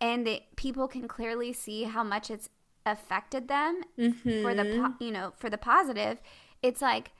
and 0.02 0.26
they, 0.28 0.38
people 0.56 0.88
can 0.96 1.08
clearly 1.08 1.52
see 1.64 1.84
how 1.96 2.04
much 2.14 2.30
it's 2.36 2.48
affected 2.86 3.48
them 3.48 3.82
for 3.96 4.54
the 4.60 4.64
Mm-hmm. 4.64 4.86
po- 4.86 5.06
you 5.06 5.12
know 5.12 5.28
for 5.42 5.50
the 5.50 5.58
positive 5.74 6.16
it's 6.68 6.82
like 6.82 7.12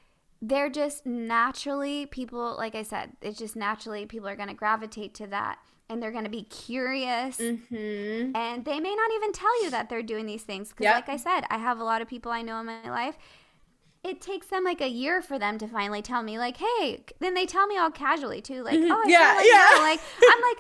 they're 0.42 0.70
just 0.82 1.06
naturally 1.06 2.06
people 2.20 2.56
like 2.64 2.76
i 2.82 2.84
said 2.92 3.06
it's 3.22 3.38
just 3.38 3.56
naturally 3.68 4.06
people 4.06 4.28
are 4.32 4.36
going 4.42 4.48
to 4.56 4.62
gravitate 4.64 5.14
to 5.22 5.28
that 5.28 5.56
and 5.90 6.02
they're 6.02 6.12
going 6.18 6.30
to 6.32 6.38
be 6.42 6.44
curious 6.44 7.38
Mhm. 7.40 8.32
and 8.36 8.64
they 8.70 8.80
may 8.80 8.96
not 9.02 9.12
even 9.18 9.32
tell 9.34 9.56
you 9.64 9.70
that 9.76 9.90
they're 9.90 10.02
doing 10.14 10.26
these 10.26 10.44
things 10.44 10.70
because 10.70 10.86
Yep. 10.86 10.96
like 10.96 11.10
i 11.10 11.18
said 11.18 11.42
i 11.50 11.58
have 11.58 11.80
a 11.80 11.84
lot 11.84 12.02
of 12.02 12.08
people 12.08 12.32
i 12.32 12.42
know 12.42 12.58
in 12.62 12.66
my 12.66 12.90
life 12.90 13.18
it 14.04 14.22
takes 14.22 14.48
them 14.48 14.64
like 14.64 14.82
a 14.82 14.88
year 14.90 15.22
for 15.22 15.38
them 15.38 15.58
to 15.58 15.68
finally 15.68 16.02
tell 16.02 16.24
me 16.24 16.38
like 16.38 16.58
hey 16.58 17.04
then 17.20 17.34
they 17.34 17.46
tell 17.46 17.68
me 17.68 17.78
all 17.78 17.92
casually 17.92 18.42
too 18.42 18.64
like 18.64 18.80
Mhm. 18.80 18.90
oh 18.92 19.04
I 19.06 19.10
Yeah, 19.10 19.34
like 19.36 19.46
yeah. 19.48 19.76
you." 19.76 19.82
like 19.82 20.00
i'm 20.24 20.42
like 20.42 20.58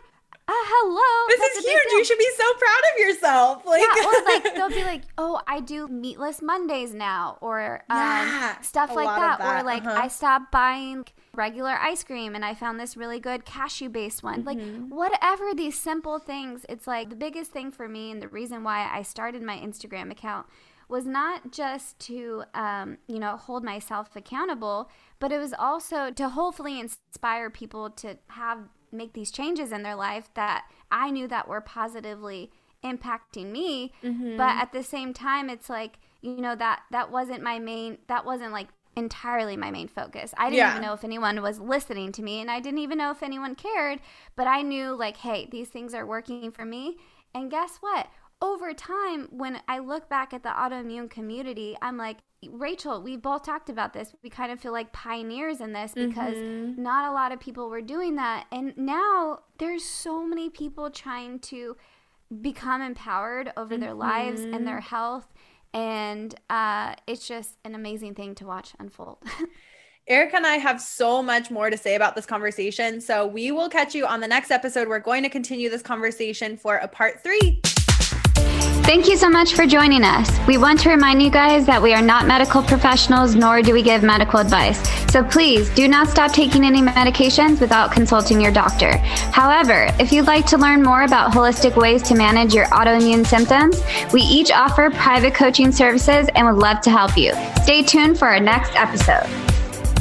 uh, 0.47 0.51
hello 0.51 1.27
this 1.37 1.57
is 1.57 1.65
huge 1.65 1.91
you 1.91 2.03
should 2.03 2.17
be 2.17 2.29
so 2.35 2.53
proud 2.53 2.81
of 2.93 2.99
yourself 2.99 3.65
like 3.65 3.81
yeah, 3.81 4.05
or 4.05 4.13
like 4.25 4.43
they'll 4.55 4.69
be 4.69 4.83
like, 4.83 5.03
"Oh, 5.17 5.39
I 5.47 5.59
do 5.59 5.87
meatless 5.87 6.41
Mondays 6.41 6.91
now," 6.91 7.37
or 7.39 7.83
um, 7.87 7.97
Yeah, 7.97 8.59
stuff 8.61 8.95
like 8.95 9.05
lot 9.05 9.37
that. 9.37 9.61
Or 9.61 9.63
like, 9.63 9.85
uh-huh. 9.85 10.01
I 10.01 10.07
stopped 10.07 10.51
buying 10.51 11.05
regular 11.35 11.69
ice 11.79 12.03
cream 12.03 12.33
and 12.33 12.43
I 12.43 12.55
found 12.55 12.79
this 12.79 12.97
really 12.97 13.19
good 13.19 13.45
cashew 13.45 13.89
based 13.89 14.23
one. 14.23 14.43
Like, 14.43 14.57
Mm-hmm. 14.57 14.89
whatever 14.89 15.53
these 15.53 15.77
simple 15.79 16.17
things, 16.17 16.65
it's 16.67 16.87
like 16.87 17.11
the 17.11 17.15
biggest 17.15 17.51
thing 17.51 17.69
for 17.71 17.87
me, 17.87 18.09
and 18.09 18.19
the 18.19 18.27
reason 18.27 18.63
why 18.63 18.89
I 18.91 19.03
started 19.03 19.43
my 19.43 19.57
Instagram 19.57 20.09
account 20.09 20.47
was 20.89 21.05
not 21.05 21.51
just 21.51 21.99
to, 21.99 22.43
um, 22.53 22.97
you 23.07 23.19
know, 23.19 23.37
hold 23.37 23.63
myself 23.63 24.15
accountable, 24.15 24.89
but 25.19 25.31
it 25.31 25.37
was 25.39 25.53
also 25.57 26.11
to 26.11 26.29
hopefully 26.29 26.79
inspire 26.79 27.49
people 27.49 27.89
to 27.91 28.17
have 28.29 28.59
make 28.91 29.13
these 29.13 29.31
changes 29.31 29.71
in 29.71 29.83
their 29.83 29.95
life 29.95 30.29
that 30.33 30.65
I 30.91 31.11
knew 31.11 31.27
that 31.27 31.47
were 31.47 31.61
positively 31.61 32.51
impacting 32.83 33.51
me 33.51 33.91
Mm-hmm. 34.03 34.37
but 34.37 34.55
at 34.57 34.71
the 34.71 34.83
same 34.83 35.13
time 35.13 35.49
it's 35.49 35.69
like 35.69 35.99
you 36.21 36.37
know 36.37 36.55
that 36.55 36.81
that 36.91 37.11
wasn't 37.11 37.43
my 37.43 37.59
main 37.59 37.97
that 38.07 38.25
wasn't 38.25 38.53
like 38.53 38.69
entirely 38.95 39.55
my 39.57 39.69
main 39.69 39.87
focus 39.87 40.33
i 40.37 40.49
didn't 40.49 40.57
Yeah. 40.57 40.69
even 40.69 40.81
know 40.81 40.93
if 40.93 41.03
anyone 41.03 41.41
was 41.41 41.59
listening 41.59 42.11
to 42.13 42.21
me 42.23 42.39
and 42.41 42.49
i 42.49 42.59
didn't 42.61 42.79
even 42.79 42.97
know 42.97 43.11
if 43.11 43.21
anyone 43.21 43.53
cared 43.55 43.99
but 44.35 44.47
i 44.47 44.61
knew 44.61 44.95
like 44.95 45.17
hey 45.17 45.47
these 45.51 45.67
things 45.69 45.93
are 45.93 46.05
working 46.05 46.51
for 46.51 46.65
me 46.65 46.97
and 47.33 47.51
guess 47.51 47.77
what 47.81 48.07
over 48.41 48.73
time 48.73 49.27
when 49.31 49.59
i 49.67 49.79
look 49.79 50.07
back 50.09 50.33
at 50.33 50.43
the 50.43 50.49
autoimmune 50.49 51.09
community 51.09 51.75
i'm 51.81 51.97
like 51.97 52.17
rachel 52.51 53.01
We've 53.01 53.21
both 53.21 53.43
talked 53.43 53.69
about 53.69 53.91
this 53.91 54.15
we 54.23 54.29
kind 54.29 54.49
of 54.51 54.59
feel 54.61 54.71
like 54.71 54.93
pioneers 54.93 55.59
in 55.59 55.73
this 55.73 55.91
because 55.93 56.35
Mm-hmm. 56.35 56.81
not 56.81 57.09
a 57.09 57.13
lot 57.13 57.31
of 57.33 57.39
people 57.41 57.69
were 57.69 57.81
doing 57.81 58.15
that 58.15 58.45
and 58.51 58.77
now 58.77 59.39
there's 59.57 59.83
so 59.83 60.25
many 60.25 60.49
people 60.49 60.89
trying 60.89 61.39
to 61.39 61.75
become 62.41 62.81
empowered 62.81 63.51
over 63.57 63.75
their 63.77 63.93
lives 63.93 64.41
and 64.41 64.65
their 64.65 64.79
health 64.79 65.27
and 65.73 66.33
uh, 66.49 66.95
it's 67.07 67.27
just 67.27 67.57
an 67.65 67.75
amazing 67.75 68.15
thing 68.15 68.35
to 68.35 68.45
watch 68.45 68.71
unfold 68.79 69.17
Erica 70.07 70.37
and 70.37 70.47
I 70.47 70.55
have 70.55 70.79
so 70.81 71.21
much 71.21 71.51
more 71.51 71.69
to 71.69 71.77
say 71.77 71.93
about 71.93 72.15
this 72.15 72.25
conversation. 72.25 72.99
So 72.99 73.27
we 73.27 73.51
will 73.51 73.69
catch 73.69 73.93
you 73.93 74.07
on 74.07 74.21
the 74.21 74.27
next 74.27 74.49
episode. 74.49 74.87
We're 74.87 74.97
going 74.97 75.21
to 75.21 75.29
continue 75.29 75.69
this 75.69 75.83
conversation 75.83 76.57
for 76.57 76.77
a 76.77 76.87
part 76.87 77.21
three. 77.21 77.61
Thank 78.89 79.07
you 79.07 79.17
so 79.17 79.29
much 79.29 79.53
for 79.53 79.67
joining 79.67 80.03
us. 80.03 80.31
We 80.47 80.57
want 80.57 80.79
to 80.79 80.89
remind 80.89 81.21
you 81.21 81.29
guys 81.29 81.63
that 81.67 81.79
we 81.79 81.93
are 81.93 82.01
not 82.01 82.25
medical 82.25 82.63
professionals, 82.63 83.35
nor 83.35 83.61
do 83.61 83.71
we 83.71 83.83
give 83.83 84.01
medical 84.01 84.39
advice. 84.39 84.81
So 85.11 85.23
please 85.23 85.69
do 85.75 85.87
not 85.87 86.07
stop 86.07 86.33
taking 86.33 86.65
any 86.65 86.81
medications 86.81 87.61
without 87.61 87.91
consulting 87.91 88.41
your 88.41 88.51
doctor. 88.51 88.97
However, 89.31 89.91
if 89.99 90.11
you'd 90.11 90.25
like 90.25 90.47
to 90.47 90.57
learn 90.57 90.81
more 90.81 91.03
about 91.03 91.31
holistic 91.31 91.75
ways 91.75 92.01
to 92.01 92.15
manage 92.15 92.55
your 92.55 92.65
autoimmune 92.65 93.27
symptoms, 93.27 93.79
we 94.11 94.21
each 94.21 94.49
offer 94.49 94.89
private 94.89 95.35
coaching 95.35 95.71
services 95.71 96.27
and 96.33 96.47
would 96.47 96.59
love 96.59 96.81
to 96.81 96.89
help 96.89 97.15
you. 97.15 97.33
Stay 97.61 97.83
tuned 97.83 98.17
for 98.17 98.27
our 98.27 98.39
next 98.39 98.75
episode. 98.75 99.29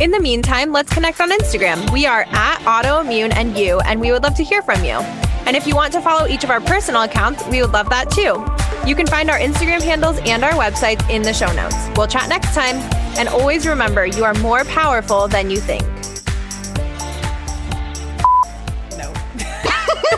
In 0.00 0.10
the 0.10 0.20
meantime, 0.20 0.72
let's 0.72 0.90
connect 0.90 1.20
on 1.20 1.30
Instagram. 1.30 1.92
We 1.92 2.06
are 2.06 2.24
at 2.30 2.58
autoimmune 2.60 3.34
and 3.34 3.54
you, 3.54 3.80
and 3.80 4.00
we 4.00 4.12
would 4.12 4.22
love 4.22 4.36
to 4.36 4.44
hear 4.44 4.62
from 4.62 4.82
you. 4.82 4.96
And 5.44 5.54
if 5.58 5.66
you 5.66 5.76
want 5.76 5.92
to 5.92 6.00
follow 6.00 6.26
each 6.26 6.42
of 6.42 6.48
our 6.48 6.62
personal 6.62 7.02
accounts, 7.02 7.46
we 7.48 7.60
would 7.60 7.72
love 7.72 7.90
that 7.90 8.10
too. 8.10 8.42
You 8.88 8.94
can 8.94 9.06
find 9.06 9.28
our 9.28 9.38
Instagram 9.38 9.82
handles 9.82 10.18
and 10.24 10.42
our 10.42 10.52
websites 10.52 11.06
in 11.10 11.20
the 11.20 11.34
show 11.34 11.52
notes. 11.52 11.76
We'll 11.94 12.06
chat 12.06 12.26
next 12.30 12.54
time. 12.54 12.76
And 13.18 13.28
always 13.28 13.66
remember, 13.66 14.06
you 14.06 14.24
are 14.24 14.32
more 14.36 14.64
powerful 14.64 15.28
than 15.28 15.50
you 15.50 15.58
think. 15.58 15.82
No. 18.96 19.12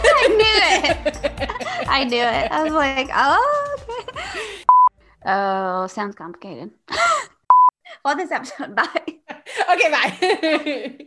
I 0.07 0.29
knew 0.39 0.55
it. 0.79 1.89
I 1.89 2.05
knew 2.05 2.23
it. 2.23 2.53
I 2.53 2.63
was 2.63 2.73
like, 2.73 3.11
oh, 3.13 3.77
okay. 3.89 4.65
Oh, 5.27 5.89
sounds 5.89 6.15
complicated. 6.15 6.71
well, 8.05 8.15
this 8.15 8.31
episode. 8.31 8.77
Bye. 8.77 9.17
Okay, 9.69 9.91
bye. 9.91 11.07